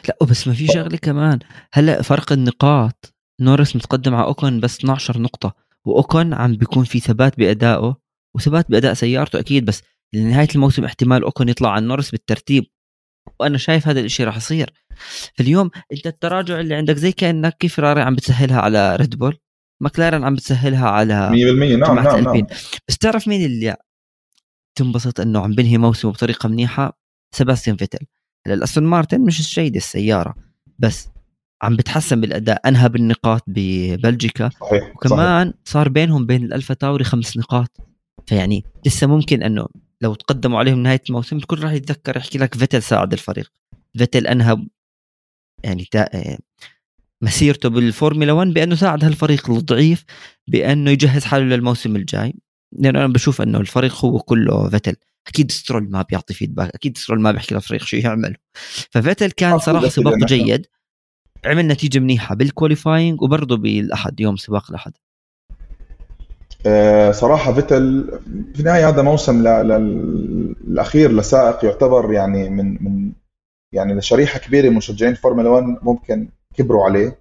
[0.07, 1.39] لا بس ما في شغلة كمان.
[1.73, 3.13] هلأ فرق النقاط.
[3.41, 5.53] نورس متقدم على اوكون بس 12 نقطة
[5.85, 7.95] واوكون عم بيكون في ثبات بأدائه
[8.35, 9.83] وثبات بأداء سيارته أكيد بس
[10.13, 12.65] لنهاية الموسم احتمال اوكون يطلع عن نورس بالترتيب.
[13.39, 14.73] وأنا شايف هذا الشيء راح يصير.
[15.35, 19.37] فاليوم أنت التراجع اللي عندك زي كأنك كيف فيراري عم بتسهلها على ريد بول
[19.81, 21.33] ماكلارن عم بتسهلها على ألبين 100%
[21.77, 22.47] نعم نعم, نعم.
[22.87, 23.75] بس تعرف مين اللي
[24.75, 26.99] تنبسط إنه عم بنهي موسمه بطريقة منيحة؟
[27.35, 28.05] سباستيان فيتل.
[28.47, 30.35] الاستون مارتن مش جيد السيارة.
[30.79, 31.07] بس
[31.61, 34.49] عم بتحسن بالأداء أنهى بالنقاط ببلجيكا.
[34.49, 35.61] صحيح وكمان صحيح.
[35.65, 37.77] صار بينهم بين الألفا تاوري خمس نقاط.
[38.25, 39.67] فيعني لسه ممكن إنه
[40.01, 43.51] لو تقدموا عليهم نهاية الموسم الكل راح يتذكر يحكي لك فيتل ساعد الفريق.
[43.97, 44.67] فيتل انهى
[45.63, 46.09] يعني تا...
[47.21, 50.05] مسيرته بالفورمولا 1 بأنه ساعد هالفريق الضعيف
[50.47, 52.33] بأنه يجهز حاله للموسم الجاي.
[52.71, 54.95] لأنه أنا بشوف أنه الفريق هو كله فيتل
[55.27, 58.35] أكيد سترول ما بيعطي feedback أكيد سترول ما بيحكي للفريق شو يعمل.
[58.91, 60.67] ففيتل كان صراحة سباقه جيد.
[61.45, 64.91] عمل نتيجة منيحة بال qualifying وبرضه بالأحد يوم سباق الأحد.
[64.97, 65.08] آه،
[67.11, 68.19] صراحة فيتل
[68.53, 69.47] في النهاية هذا موسم
[70.67, 73.11] الأخير لسائق يعتبر يعني من من
[73.73, 77.17] يعني لشريحة كبيرة من مشجعين فورمولا 1 ممكن كبروا عليه.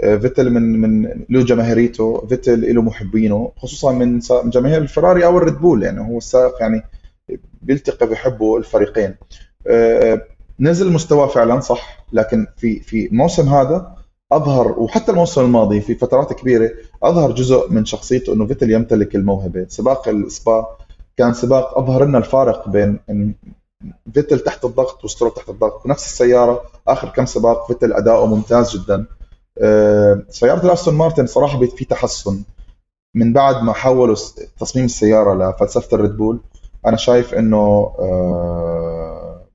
[0.00, 5.54] آه، فيتل من من له جماهيريته فيتل له محبينه خصوصا من جماهير الفراري أو الريد
[5.54, 6.82] بول يعني هو السائق يعني
[7.62, 9.14] بيلتقي بيحبوا الفريقين.
[9.66, 10.26] آه،
[10.60, 13.96] نزل مستواه فعلا صح لكن في في الموسم هذا
[14.32, 16.70] أظهر وحتى الموسم الماضي في فترات كبيرة
[17.02, 19.66] أظهر جزء من شخصيته إنه فيتل يمتلك الموهبة.
[19.68, 20.76] سباق السبا
[21.16, 22.98] كان سباق أظهر لنا الفارق بين
[24.14, 25.86] فيتل تحت الضغط وسترول تحت الضغط.
[25.86, 29.06] بنفس السيارة آخر كم سباق فيتل أداؤه ممتاز جدا.
[29.58, 32.42] آه، سيارة الأستون مارتن صراحة في تحسن.
[33.14, 34.16] من بعد ما حولوا
[34.60, 36.40] تصميم السيارة لفلسفة الريد بول
[36.86, 39.46] أنا شايف إنه آه،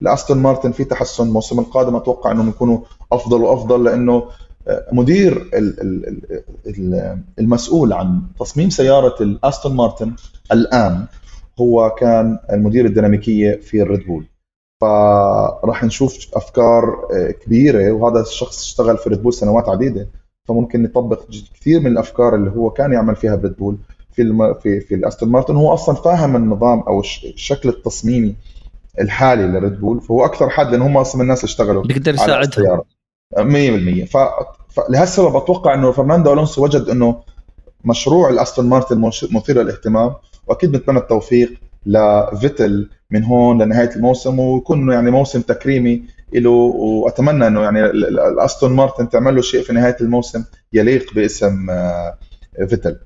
[0.00, 1.26] لأستون مارتن في تحسن.
[1.26, 2.78] الموسم القادم أتوقع إنهم يكونوا
[3.12, 4.24] أفضل وأفضل لأنه
[4.68, 5.50] آه، مدير
[7.38, 10.16] المسؤول عن تصميم سيارة الأستون مارتن
[10.52, 11.06] الآن
[11.60, 14.26] هو كان المدير الديناميكية في الريد بول.
[14.80, 20.08] فراح نشوف أفكار آه، كبيرة وهذا الشخص اشتغل في ريد بول سنوات عديدة.
[20.48, 21.20] فممكن يطبق
[21.54, 23.78] كثير من الأفكار اللي هو كان يعمل فيها بريد بول
[24.12, 24.54] في.
[24.62, 25.56] في في الأستون مارتن.
[25.56, 28.34] هو أصلا فاهم النظام أو الشكل التصميمي
[29.00, 32.80] الحالي لريد بول فهو أكثر حد لأن هم أصلا الناس اشتغلوا بيقدر يساعدهم.
[33.36, 34.16] 100% ف...
[34.68, 37.22] فلهالسبب أتوقع إنه فرناندو ألونسو وجد إنه
[37.84, 39.00] مشروع الأستون مارتن
[39.32, 40.14] مثير للاهتمام
[40.46, 41.52] وأكيد بنتمنى التوفيق
[41.86, 49.08] لفيتل من هون لنهاية الموسم ويكون يعني موسم تكريمي له وأتمنى إنه يعني الأستون مارتن
[49.08, 52.18] تعمل له شيء في نهاية الموسم يليق باسم آه،
[52.68, 52.96] فيتل.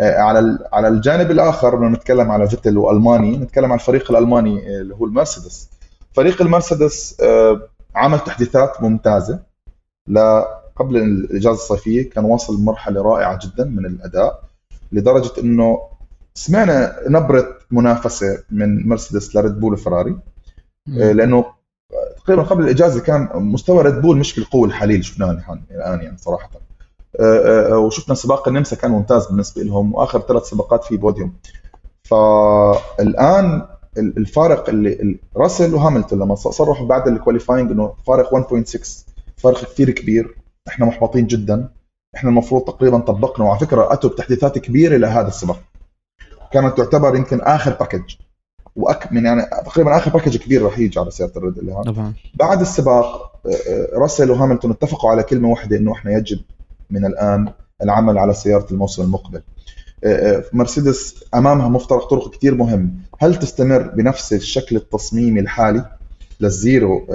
[0.00, 5.04] على على الجانب الآخر بدنا نتكلم على فيتل وألماني نتكلم عن الفريق الألماني اللي هو
[5.04, 5.70] المرسيدس.
[6.12, 7.60] فريق المرسيدس آه،
[7.94, 9.42] عمل تحديثات ممتازة.
[10.76, 14.42] قبل الإجازة الصيفية كان واصل لمرحله رائعة جدا من الأداء
[14.92, 15.80] لدرجة إنه
[16.34, 20.16] سمعنا نبرة منافسة من مرسيدس لريد بول وفراري.
[20.98, 21.44] آه، لأنه
[22.24, 25.30] تقريبا قبل الإجازة كان مستوى ريد بول مش بالقوة الحاليه اللي شفناها
[25.70, 26.50] الآن يعني صراحة.
[26.54, 26.71] آه، آه،
[27.20, 31.32] وشفنا سباق النمسا كان ممتاز بالنسبة لهم وآخر ثلاث سباقات في بوديوم.
[32.02, 33.66] فالآن
[33.98, 39.04] الفارق اللي راسل وهاملتون لما صرحوا بعد ال qualifying إنه فارق 1.6
[39.36, 40.36] فرق كثير كبير.
[40.68, 41.68] إحنا محبطين جدا.
[42.14, 45.60] إحنا المفروض تقريبا طبقنا وعلى فكرة أتوا بتحديثات كبيرة لهذا السباق.
[46.52, 48.14] كانت تعتبر يمكن آخر package
[48.76, 52.12] وأكمن يعني تقريبا آخر package كبير راح يجي على سيارة الريد اللي طبعا.
[52.34, 53.32] بعد السباق
[53.94, 56.40] راسل وهاملتون اتفقوا على كلمة واحدة إنه إحنا يجب
[56.92, 59.42] من الآن العمل على سيارة الموسم المقبل.
[60.52, 62.94] مرسيدس أمامها مفترق طرق كثير مهم.
[63.18, 65.86] هل تستمر بنفس الشكل التصميمي الحالي
[66.40, 67.06] لل zero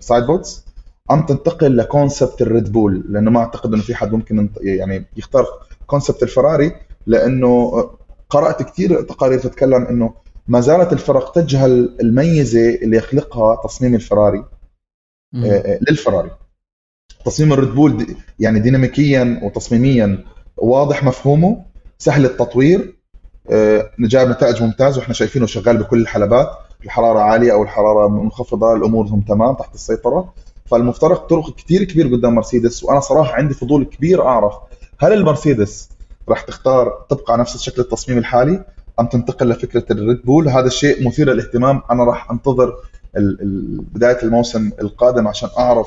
[0.00, 0.64] side pods
[1.10, 5.46] أم تنتقل ل concept الريد بول؟ لأنه ما أعتقد إنه في حد ممكن يعني يختار
[5.86, 6.72] concept الفراري
[7.06, 7.72] لأنه
[8.30, 10.14] قرأت كثير تقارير تتكلم إنه
[10.48, 14.44] ما زالت الفرق تجهل الميزة اللي يخلقها تصميم الفراري
[15.34, 16.30] آه، آه، للفراري.
[17.24, 18.06] تصميم الريد بول
[18.38, 20.24] يعني ديناميكيا وتصميميا
[20.56, 21.62] واضح مفهومه
[21.98, 22.96] سهل التطوير
[23.50, 26.50] آه، جاب نتائج ممتازه وإحنا شايفينه شغال بكل الحلبات
[26.84, 30.32] الحرارة عالية أو الحرارة منخفضة الأمور تمام تحت السيطرة.
[30.66, 34.54] فالمفترض طرق كثير كبير قدام مرسيدس وأنا صراحة عندي فضول كبير أعرف
[34.98, 35.88] هل المرسيدس
[36.28, 38.64] راح تختار تبقى نفس الشكل التصميم الحالي
[39.00, 41.82] أم تنتقل لفكرة الريد بول؟ هذا الشيء مثير للاهتمام.
[41.90, 42.74] أنا راح أنتظر
[43.94, 45.86] بداية الموسم القادم عشان أعرف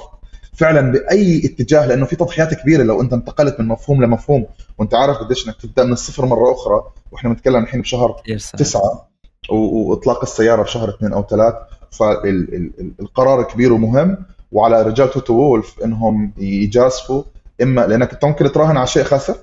[0.53, 4.45] فعلا بأي اتجاه لأنه في تضحيات كبيرة لو أنت انتقلت من مفهوم لمفهوم
[4.77, 8.21] وأنت عارف قديش إنك تبدأ من الصفر مرة أخرى وإحنا بنتكلم الحين بشهر
[8.57, 9.09] تسعة
[9.49, 11.53] وإطلاق السيارة بشهر اثنين أو ثلاث
[11.91, 14.17] فالقرار كبير ومهم
[14.51, 17.23] وعلى رجال توتو وولف إنهم يجازفوا
[17.61, 19.35] إما لأنك انت ممكن تراهن على شيء خسران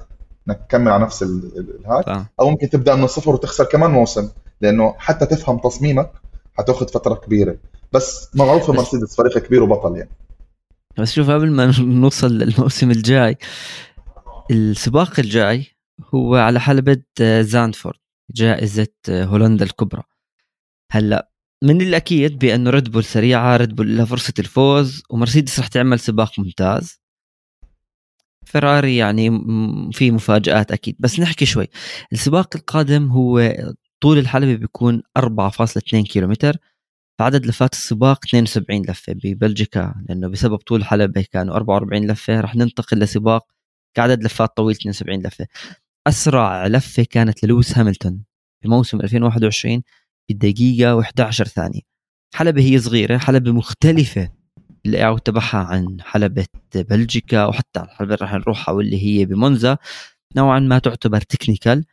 [0.48, 4.28] إنك تكمل على نفس الهاي أو ممكن تبدأ من الصفر وتخسر كمان موسم
[4.60, 6.10] لأنه حتى تفهم تصميمك
[6.54, 7.56] حتأخذ فترة كبيرة.
[7.92, 10.10] بس معروفه مرسيدس فريق كبير وبطل يعني.
[11.00, 13.36] بس شوف قبل ما نوصل للموسم الجاي
[14.50, 15.66] السباق الجاي
[16.14, 17.02] هو على حلبة
[17.40, 17.98] زاندفورت
[18.34, 20.02] جائزة هولندا الكبرى.
[20.92, 21.30] هلا
[21.64, 26.38] من الأكيد بأنه ريد بول سريعة ريد بول لها فرصة الفوز ومرسيدس رح تعمل سباق
[26.38, 27.00] ممتاز.
[28.46, 29.30] فيراري يعني
[29.92, 30.96] في مفاجآت أكيد.
[30.98, 31.68] بس نحكي شوي.
[32.12, 33.52] السباق القادم هو
[34.00, 36.56] طول الحلبة بيكون 4.2 كيلومتر.
[37.20, 42.98] فعدد لفات السباق 72 لفة ببلجيكا لأنه بسبب طول الحلبة كانوا 44 لفة رح ننتقل
[42.98, 43.46] لسباق
[43.96, 45.46] كعدد لفات طويل 72 لفة.
[46.06, 48.24] أسرع لفة كانت للويس هاملتون
[48.64, 49.82] بموسم 2021
[50.30, 51.80] بدقيقة و11 ثانية.
[52.34, 54.32] حلبة هي صغيرة حلبة مختلفة
[54.86, 59.78] الاي تبعها عن حلبة بلجيكا وحتى الحلبة اللي رح نروحها واللي هي بمونزا.
[60.36, 61.84] نوعا ما تعتبر technical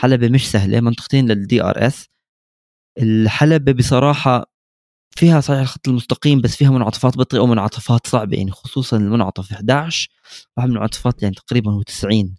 [0.00, 2.06] حلبة مش سهلة منطقتين لل DRS
[2.98, 4.51] الحلبة بصراحة
[5.16, 10.08] فيها صحيح الخط المستقيم بس فيها منعطفات بطيئة ومنعطفات صعبة يعني خصوصا المنعطف 11
[10.56, 12.34] واحد من المنعطفات يعني تقريبا هو 90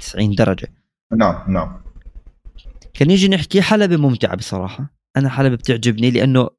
[0.00, 0.72] 90 درجة.
[1.12, 1.82] نعم نعم.
[2.94, 4.94] كان يجي نحكي حلبة ممتعة بصراحة.
[5.16, 6.50] أنا حلبة بتعجبني لأنه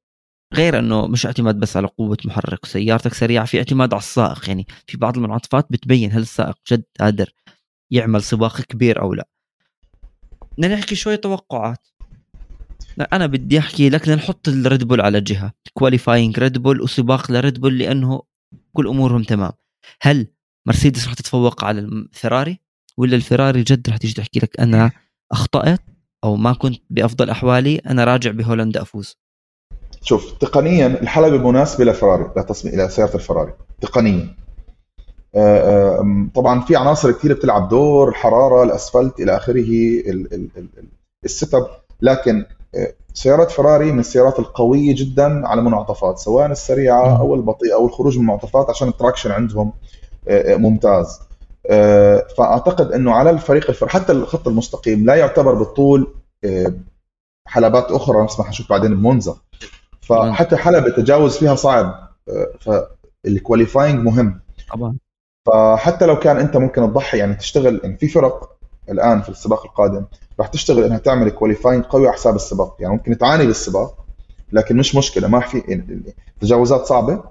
[0.53, 4.67] غير أنه مش اعتماد بس على قوة محرك وسيارتك سريعة في اعتماد على السائق يعني
[4.87, 7.33] في بعض المنعطفات بتبين هل السائق جد قادر
[7.91, 9.27] يعمل سباق كبير أو لا.
[10.57, 11.87] بدنا نحكي شوي توقعات.
[12.97, 15.51] لا أنا بدي أحكي لك نحط الريد بول على جهة.
[15.73, 18.21] qualifying ريد بول وسباق لريد بول لأنه
[18.73, 19.51] كل أمورهم تمام.
[20.01, 20.27] هل
[20.67, 22.59] مرسيدس راح تتفوق على الفراري
[22.97, 24.91] ولا الفراري جد راح تيجي تحكي لك أنا
[25.31, 25.79] أخطأت
[26.23, 29.17] أو ما كنت بأفضل أحوالي أنا راجع بهولندا أفوز؟
[30.01, 34.35] شوف تقنيا الحلبة مناسبة لفراري لتصميم إلى سيارة الفراري تقنيا.
[35.35, 39.67] آه، آه، طبعا في عناصر كثير بتلعب دور الحرارة الأسفلت إلى آخره
[41.25, 41.67] ال setup.
[42.01, 42.45] لكن
[43.13, 48.21] سيارات فراري من السيارات القوية جدا على منعطفات سواء السريعة أو البطيئة أو الخروج من
[48.21, 49.73] المنعطفات عشان ال traction عندهم
[50.27, 51.19] آه، آه، ممتاز.
[51.69, 53.87] آه، فأعتقد إنه على الفريق الفر...
[53.87, 56.15] حتى الخط المستقيم لا يعتبر بالطول
[57.47, 59.35] حلبات أخرى نسمح نشوف بعدين بمونزا.
[60.01, 62.09] فحتى حلبة تجاوز فيها صعب
[62.59, 64.41] فال qualifying مهم.
[64.73, 64.97] طبعا.
[65.47, 68.49] فحتى لو كان أنت ممكن تضحي يعني تشتغل يعني في فرق
[68.89, 70.05] الآن في السباق القادم.
[70.39, 72.77] راح تشتغل إنها تعمل qualifying قوي على حساب السباق.
[72.79, 74.05] يعني ممكن تعاني بالسباق
[74.51, 75.81] لكن مش مشكلة ما في
[76.41, 77.23] تجاوزات صعبة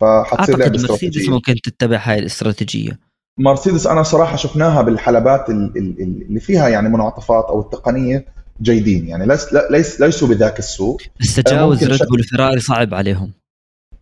[0.00, 2.98] فحتصير لعبة مرسيدس ممكن تتبع هاي الاستراتيجية.
[3.38, 8.26] مرسيدس أنا صراحة شفناها بالحلبات اللي فيها يعني منعطفات أو التقنية
[8.62, 9.08] جيدين.
[9.08, 11.00] يعني ليس ليس ليسوا بذاك السوء.
[11.20, 13.32] بس تجاوز ريد بول فيراري صعب عليهم.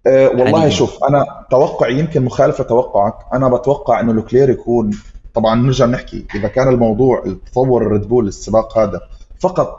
[0.07, 0.69] أه والله حاليا.
[0.69, 4.91] شوف أنا توقعي يمكن مخالفة توقعك أنا بتوقع إنه لوكلير يكون
[5.35, 9.01] طبعا نرجع نحكي إذا كان الموضوع التطور الريد بول السباق هذا
[9.41, 9.79] فقط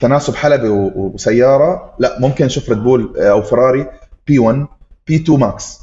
[0.00, 3.86] تناسب حلبة وسيارة لا ممكن نشوف ريد بول أو فراري
[4.26, 4.66] P 1
[5.06, 5.78] P 2 ماكس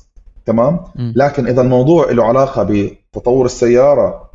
[0.46, 2.64] تمام؟ لكن إذا الموضوع له علاقة
[3.14, 4.30] بتطور السيارة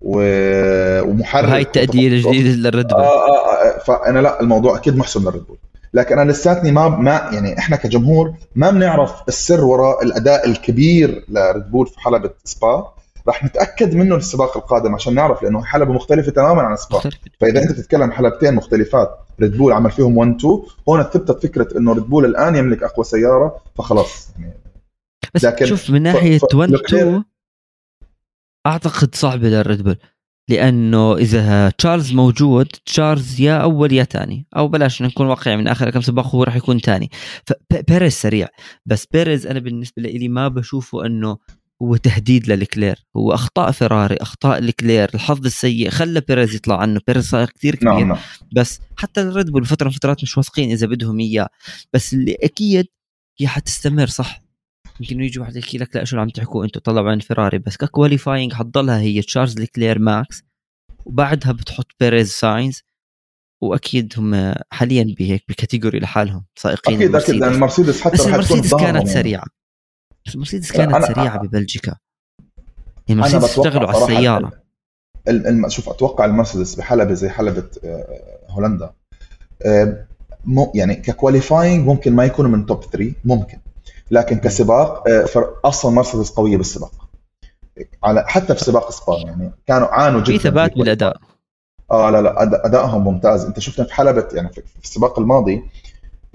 [0.00, 3.00] ومحرك هاي ال TD الجديدة للريد بول.
[3.00, 5.58] آه آه آه فأنا لا الموضوع أكيد محسن للريد بول.
[5.94, 11.70] لكن أنا لساتني ما ما يعني إحنا كجمهور ما بنعرف السر وراء الأداء الكبير لريد
[11.70, 12.92] بول في حلبة سبا.
[13.26, 17.08] راح نتأكد منه السباق القادم عشان نعرف لأنه حلبة مختلفة تماما عن السباق.
[17.40, 21.92] فإذا أنت تتكلم حلبتين مختلفات ريد بول عمل فيهم 1 2 هون ثبتت فكرة إنه
[21.92, 24.30] ريد بول الآن يملك أقوى سيارة فخلاص.
[24.38, 24.62] يعني
[25.34, 27.24] بس لكن شوف من ناحية 1 2
[28.66, 29.96] أعتقد صعبه للريد بول
[30.48, 35.90] لأنه إذا تشارلز موجود تشارلز يا أول يا ثاني أو بلاش نكون واقعي من آخر
[35.90, 37.10] كم سباق هو راح يكون ثاني
[37.46, 38.48] فبيريز سريع.
[38.86, 41.38] بس بيريز أنا بالنسبة لي ما بشوفه إنه
[41.82, 43.04] هو تهديد للوكلير.
[43.16, 47.00] هو أخطاء فيراري أخطاء لوكلير الحظ السيء خلى بيريز يطلع عنه.
[47.06, 47.92] بيريز صار كثير كبير.
[47.92, 48.08] نعم.
[48.08, 48.18] نعم.
[48.56, 51.48] بس حتى الريد بول فترة من فترات مش واثقين إذا بدهم إياه.
[51.92, 52.86] بس اللي أكيد
[53.40, 54.42] هي حتستمر صح؟
[55.00, 57.58] يمكن يجي واحد يحكي لك لا شو عم تحكوا؟ أنتم طلعوا عن فيراري.
[57.58, 60.42] بس ك qualifying حتضلها هي تشارلز لوكلير ماكس.
[61.04, 62.82] وبعدها بتحط بيريز ساينز.
[63.62, 66.44] وأكيد هم حاليا بهيك ب category لحالهم.
[66.56, 67.34] سائقين أكيد أكيد.
[67.34, 68.00] لأن المرسيدس.
[68.00, 69.06] حتى بس المرسيدس كانت يعني.
[69.06, 69.44] سريعة.
[70.26, 71.96] بس المرسيدس كانت أنا سريعة ببلجيكا.
[73.10, 74.52] المرسيدس اشتغلوا على السيارة.
[75.68, 78.92] شوف أتوقع المرسيدس بحلبة زي حلبة آه، هولندا.
[79.66, 80.06] آه،
[80.74, 83.58] يعني ك qualifying ممكن ما يكونوا من top 3 ممكن.
[84.10, 85.26] لكن كسباق آه،
[85.64, 87.08] أصلا مرسيدس قوية بالسباق.
[88.02, 91.16] على حتى في سباق سبا يعني كانوا عانوا جدا في ثبات بالأداء.
[91.90, 93.44] آه لا لا ادائهم ممتاز.
[93.44, 95.62] أنت شفنا في حلبة يعني في السباق الماضي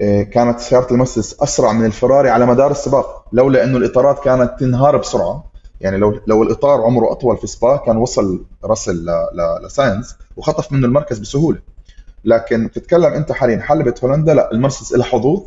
[0.00, 3.24] كانت سيارة المرسيدس أسرع من الفراري على مدار السباق.
[3.32, 5.44] لولا إنه الإطارات كانت تنهار بسرعة.
[5.80, 9.06] يعني لو لو الإطار عمره أطول في سبا كان وصل راسل
[9.64, 11.58] لساينز وخطف منه المركز بسهولة.
[12.24, 15.42] لكن تتكلم أنت حاليا حلبة هولندا؟ لا المرسيدس لها حظوظ.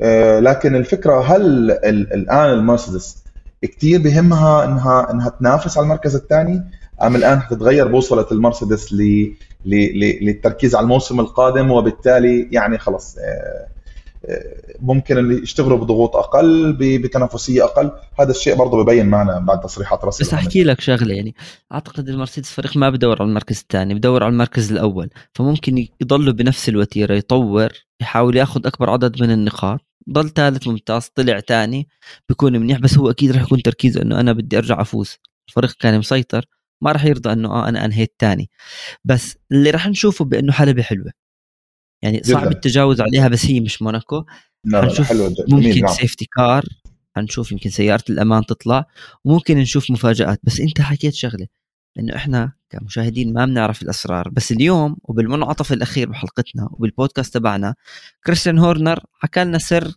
[0.00, 1.70] آه، لكن الفكرة هل
[2.14, 3.24] الآن المرسيدس
[3.62, 6.64] كثير بهمها انها إنها تنافس على المركز الثاني؟
[7.02, 8.92] ام الآن حتتغير بوصلة المرسيدس
[9.64, 13.74] للتركيز على الموسم القادم وبالتالي يعني خلص آه،
[14.80, 17.90] ممكن اللي يشتغلوا بضغوط أقل بتنافسية أقل.
[18.20, 21.34] هذا الشيء برضه ببين معنا بعد تصريحات راسل بس أحكي لك شغلة يعني.
[21.72, 25.10] أعتقد المرسيدس فريق ما بدور على المركز الثاني بدور على المركز الأول.
[25.34, 29.80] فممكن يضلوا بنفس الوتيرة يطور يحاول يأخذ أكبر عدد من النقاط.
[30.10, 31.88] ضل ثالث ممتاز طلع ثاني
[32.28, 32.78] بيكون منيح.
[32.78, 35.16] بس هو أكيد راح يكون تركيزه إنه أنا بدي أرجع أفوز.
[35.48, 36.44] الفريق كان مسيطر.
[36.84, 38.50] ما راح يرضى إنه آه أنا أنهيت ثاني
[39.04, 41.12] بس اللي راح نشوفه بأنه حلبة حلوة.
[42.02, 44.24] يعني صعب التجاوز عليها بس هي مش موناكو.
[44.74, 45.12] حنشوف
[45.48, 45.86] ممكن.
[45.86, 46.64] safety car
[47.16, 48.84] حنشوف يمكن سيارة الأمان تطلع.
[49.24, 50.40] وممكن نشوف مفاجآت.
[50.42, 51.46] بس أنت حكيت شغلة.
[51.98, 54.28] إنه إحنا كمشاهدين ما بنعرف الأسرار.
[54.28, 57.74] بس اليوم وبالمنعطف الأخير بحلقتنا وبالبودكاست تبعنا
[58.26, 59.92] كريستيان هورنر حكى لنا سر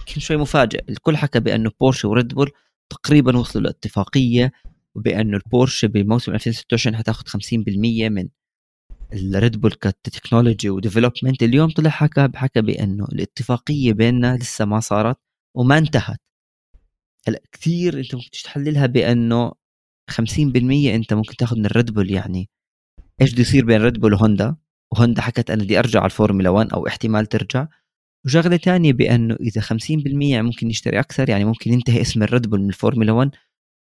[0.00, 0.84] يمكن شوي مفاجئ.
[0.88, 2.50] الكل حكى بأنه بورشه وريد بول
[2.90, 4.52] تقريبا وصلوا لاتفاقية.
[4.96, 8.28] وبانه البورشه بموسم 2026 حتاخذ 50% من
[9.12, 14.80] الريد بول ك technology و development اليوم طلع حكى بحكى بأنه الاتفاقية بيننا لسه ما
[14.80, 15.16] صارت
[15.56, 16.20] وما انتهت.
[17.28, 19.52] هلأ كثير أنت ممكن تحللها بأنه
[20.10, 22.50] 50% أنت ممكن تاخذ من الريد بول يعني.
[23.20, 24.56] إيش بده يصير بين ريد بول وهوندا؟
[24.92, 27.66] وهوندا حكت أنا بدي أرجع على الفورمولا 1 أو احتمال ترجع.
[28.24, 32.68] وشغلة ثانية بأنه إذا 50% ممكن يشتري أكثر يعني ممكن ينتهي اسم الريد بول من
[32.68, 33.30] الفورمولا 1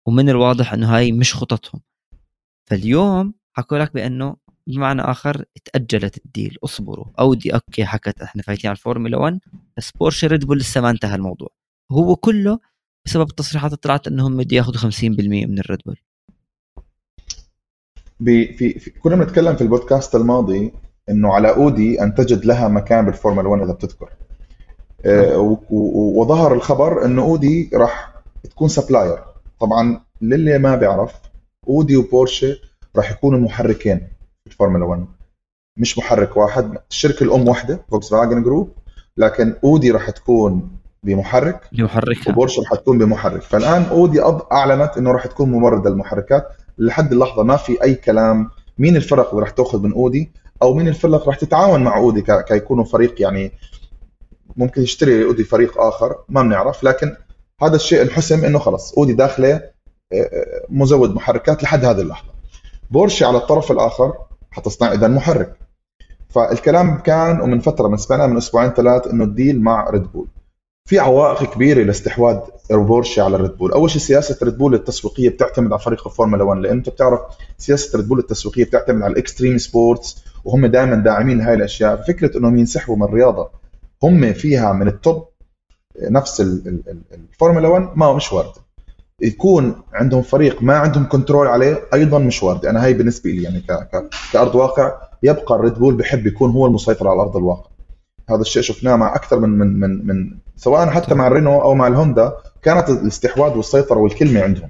[0.10, 1.82] ومن الواضح إنه هاي مش خططهم.
[2.70, 4.36] فاليوم حكوا لك بأنه
[4.68, 7.06] بمعنى آخر تأجلت ال deal اصبروا.
[7.20, 9.40] أودي okay حكت إحنا فايتين على الفورمولا 1
[9.78, 11.50] بس بورشة ريد بول لسه ما انتهى الموضوع.
[11.92, 12.60] هو كله
[13.06, 15.98] بسبب التصريحات اللي طلعت إنهم بده ياخذوا 50% من الريد بول.
[18.26, 20.74] في, في كنا بنتكلم في البودكاست الماضي
[21.10, 24.10] إنه على أودي أن تجد لها مكان بالفورمولا 1 إذا بتذكر.
[25.06, 29.29] آه وظهر الخبر إنه أودي راح تكون supplier.
[29.60, 31.14] طبعا للي ما بيعرف
[31.68, 32.56] اودي وبورشه
[32.96, 34.08] راح يكونوا محركين
[34.48, 35.06] الفورمولا 1
[35.78, 38.74] مش محرك واحد الشركة الأم واحدة فوكس فاجن group
[39.18, 43.42] لكن أودي راح تكون بمحرك بمحرك وبورش راح تكون بمحرك.
[43.42, 46.48] فالآن أودي أعلنت إنه راح تكون مزودة المحركات.
[46.78, 50.32] لحد اللحظة ما في أي كلام مين الفرق اللي راح تأخذ من أودي
[50.62, 53.52] أو مين الفرق راح تتعاون مع أودي كيكونوا فريق يعني
[54.56, 56.84] ممكن يشتري اودي فريق آخر ما بنعرف.
[56.84, 57.16] لكن
[57.62, 58.94] هذا الشيء انحسم إنه خلص.
[58.94, 59.64] أودي داخلة آه،
[60.14, 62.30] آه، مزود محركات لحد هذه اللحظة.
[62.92, 64.14] بورشي على الطرف الآخر
[64.52, 65.60] حتصنع إذا محرك.
[66.30, 70.28] فالكلام كان ومن فترة من سمعنا من أسبوعين ثلاث إنه ال deal مع ريد بول
[70.90, 72.40] في عوائق كبيرة لاستحواذ
[72.72, 76.62] بورشي على ريد بول أول شيء سياسة ريد بول التسويقية بتعتمد على فريق الفورمولا 1
[76.62, 77.20] لأن أنت بتعرف
[77.58, 82.02] سياسة ريد بول التسويقية بتعتمد على ال extreme sports وهم دائما داعمين لهي الأشياء.
[82.02, 83.50] فكرة إنهم ينسحبوا من الرياضة
[84.04, 85.26] هم فيها من ال top
[86.02, 86.42] نفس
[87.14, 88.52] الفورمولا 1 ما مش وارد
[89.22, 93.64] يكون عندهم فريق ما عندهم control عليه أيضا مش وارد أنا هاي بالنسبة لي يعني.
[94.34, 94.92] كأرض واقع
[95.24, 97.70] يبقى الريد بول بحب يكون هو المسيطر على أرض الواقع.
[98.30, 101.88] هذا الشيء شفناه مع أكثر من من من, من سواء حتى مع الرينو أو مع
[101.88, 104.70] الهوندا كانت الاستحواذ والسيطرة والكلمة عندهم.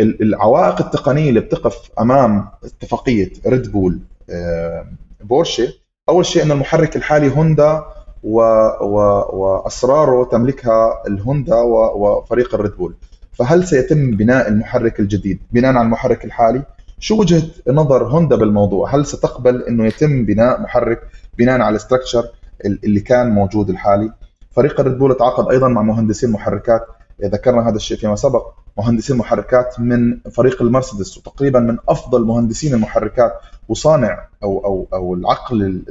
[0.00, 4.00] العوائق التقنية اللي بتقف أمام اتفاقية ريد بول
[4.30, 4.86] آه،
[5.20, 5.68] بورشة
[6.08, 7.84] أول شيء إن المحرك الحالي هوندا
[8.22, 8.40] و...
[8.80, 8.96] و...
[9.32, 11.56] وأسراره تملكها الهوندا.
[11.56, 12.94] وفريق الريد بول.
[13.32, 16.62] فهل سيتم بناء المحرك الجديد؟ بناء على المحرك الحالي؟
[16.98, 21.00] شو وجهة نظر هوندا بالموضوع؟ هل ستقبل إنه يتم بناء محرك
[21.38, 22.24] بناء على ال structure
[22.64, 24.12] اللي كان موجود الحالي؟
[24.50, 26.86] فريق الريد بول تعاقد أيضا مع مهندسين محركات.
[27.24, 28.46] ذكرنا هذا الشيء فيما سبق
[28.78, 33.32] مهندسين محركات من فريق المرسيدس وتقريبا من أفضل مهندسين المحركات
[33.68, 35.82] وصانع أو أو أو العقل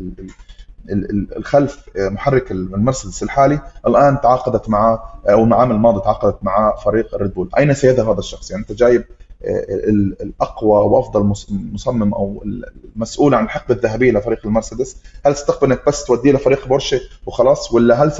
[1.38, 7.49] خلف محرك المرسيدس الحالي الآن تعاقدت مع أو العام الماضي تعاقدت مع فريق الريد بول
[7.57, 9.05] أين سيذهب هذا الشخص؟ يعني أنت جايب
[10.21, 12.43] الأقوى وأفضل مصمم أو
[12.95, 14.97] المسؤول عن الحقبة الذهبية لفريق المرسيدس.
[15.25, 18.11] هل ستقبل إنك بس توديه لفريق بورشة وخلاص ولا هل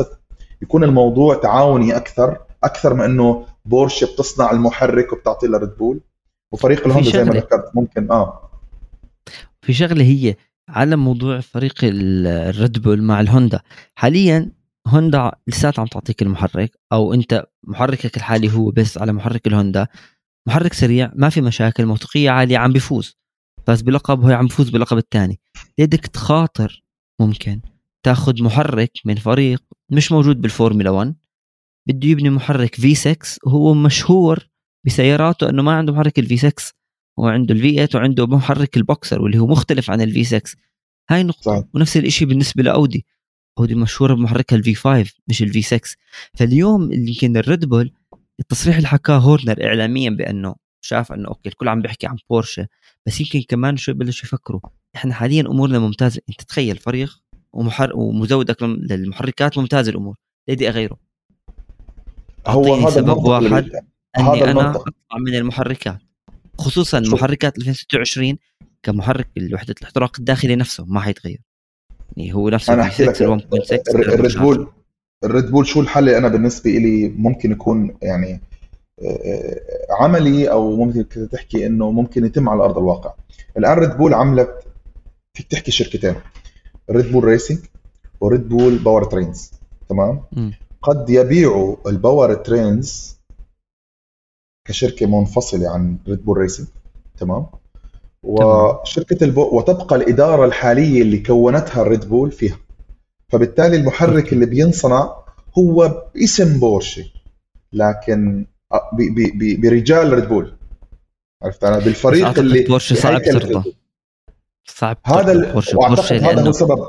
[0.62, 6.02] يكون الموضوع تعاوني أكثر أكثر من إنه بورشة بتصنع المحرك وبتعطيه لريد بول
[6.52, 8.50] وفريق الهوندا زي ما ذكرت ممكن آه.
[9.62, 10.36] في شغلة هي
[10.72, 13.60] على موضوع فريق الريد بول مع الهوندا.
[13.96, 14.52] حاليا
[14.88, 19.88] هوندا لساتها عم تعطيك المحرك أو أنت محركك الحالي هو بس على محرك الهوندا.
[20.48, 23.18] محرك سريع ما في مشاكل موثوقيه عالية عم بيفوز
[23.68, 25.40] فاز بلقب هو عم بيفوز بلقب الثاني.
[25.80, 26.84] بدك تخاطر
[27.22, 27.62] ممكن
[28.06, 31.16] تاخذ محرك من فريق مش موجود بالفورمولا 1
[31.88, 34.48] بده يبني محرك V6 وهو مشهور
[34.86, 36.74] بسياراته إنه ما عنده محرك ال V6
[37.22, 40.56] هو عنده ال V8 وعنده محرك البوكسر واللي هو مختلف عن ال V6
[41.10, 41.42] هاي نقطة.
[41.42, 41.64] صحيح.
[41.74, 43.06] ونفس الشيء بالنسبة لأودي.
[43.60, 45.96] أودي مشهورة بمحركها ال V5 مش ال V6
[46.34, 47.92] فاليوم يمكن الريد بول
[48.40, 52.68] التصريح اللي حكاه هورنر اعلاميا بأنه شاف أنه okay الكل عم بيحكي عن بورشة.
[53.06, 54.62] بس يمكن كمان شوي بلشوا يفكروا.
[54.96, 56.22] إحنا حاليا أمورنا ممتازة.
[56.30, 57.22] أنت تخيل فريق
[57.54, 60.16] ومحر ومزودك للمحركات ممتازة الأمور.
[60.48, 60.98] ليه أغيره؟
[62.48, 63.70] هو هذا سبب واحد.
[64.18, 66.00] أني أنا أطلع من المحركات.
[66.58, 68.38] خصوصا محركات 2026
[68.84, 71.42] كمحرك وحده الاحتراق الداخلي نفسه ما حيتغير.
[72.18, 74.68] يعني هو نفسه أنا أحكي لك الريد بول.
[75.24, 78.42] الريد بول شو الحل أنا بالنسبة لي ممكن يكون يعني
[79.06, 79.62] آه،
[80.00, 83.14] عملي أو ممكن تحكي إنه ممكن يتم على أرض الواقع.
[83.58, 84.50] الآن ريد بول عملت
[85.34, 86.16] فيك تحكي شركتين
[86.92, 87.60] ريد بول Racing
[88.22, 89.52] وريد بول Powertrains
[89.90, 90.52] تمام؟ م.
[90.82, 93.18] قد يبيعوا ال Powertrains
[94.66, 96.68] كشركة منفصلة عن ريد بول Racing
[97.18, 97.46] تمام؟
[98.24, 102.58] وشركة البو وتبقى الإدارة الحالية اللي كونتها الريد بول فيها.
[103.30, 105.16] فبالتالي المحرك اللي بينصنع
[105.58, 107.06] هو باسم بورشة
[107.74, 108.46] لكن
[109.58, 110.58] برجال ريد بول
[111.44, 113.74] عرفت؟ أنا بالفريق اللي بورشة صعب ترضى.
[114.66, 116.80] صعب هذا بورشة وأعتقد هذا هو سبب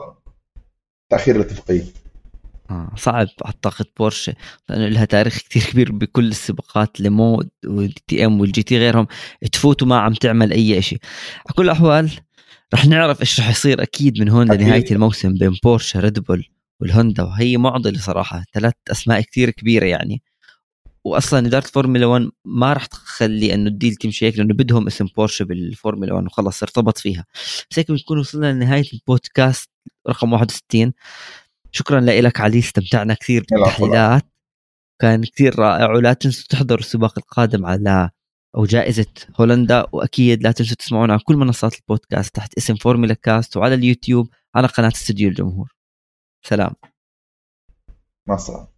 [1.10, 1.84] تأخير الاتفاقية.
[2.72, 4.34] آه صعب أعتقد بورشة
[4.68, 9.06] لأنه لها تاريخ كثير كبير بكل السباقات لومان وال DTM وال GT غيرهم
[9.52, 10.98] تفوت وما عم تعمل أي شيء
[11.46, 12.10] على كل الاحوال
[12.74, 16.44] رح نعرف إيش رح يصير أكيد من هون لنهاية الموسم بين بورشة ريد بول
[16.80, 20.22] والهوندا وهي معضلة صراحة ثلاث أسماء كثير كبيرة يعني.
[21.04, 25.06] واصلا إدارة الفورمولا 1 ما راح تخلي إنه ال deal تمشي هيك لأنه بدهم اسم
[25.16, 27.24] بورشة بالفورمولا 1 وخلص ارتبط فيها.
[27.70, 29.70] بس هيك بنكون وصلنا لنهاية البودكاست
[30.08, 30.92] رقم 61
[31.72, 34.22] شكرا لك علي استمتعنا كثير بالتحليلات.
[35.00, 38.10] كان كثير رائع ولا تنسوا تحضروا السباق القادم على
[38.56, 39.06] أو جائزة
[39.40, 39.86] هولندا.
[39.92, 44.66] وأكيد لا تنسوا تسمعونا على كل منصات البودكاست تحت اسم فورمولا كاست وعلى اليوتيوب على
[44.66, 45.72] قناة استديو الجمهور.
[46.42, 46.74] سلام.
[48.28, 48.71] مع السلامة.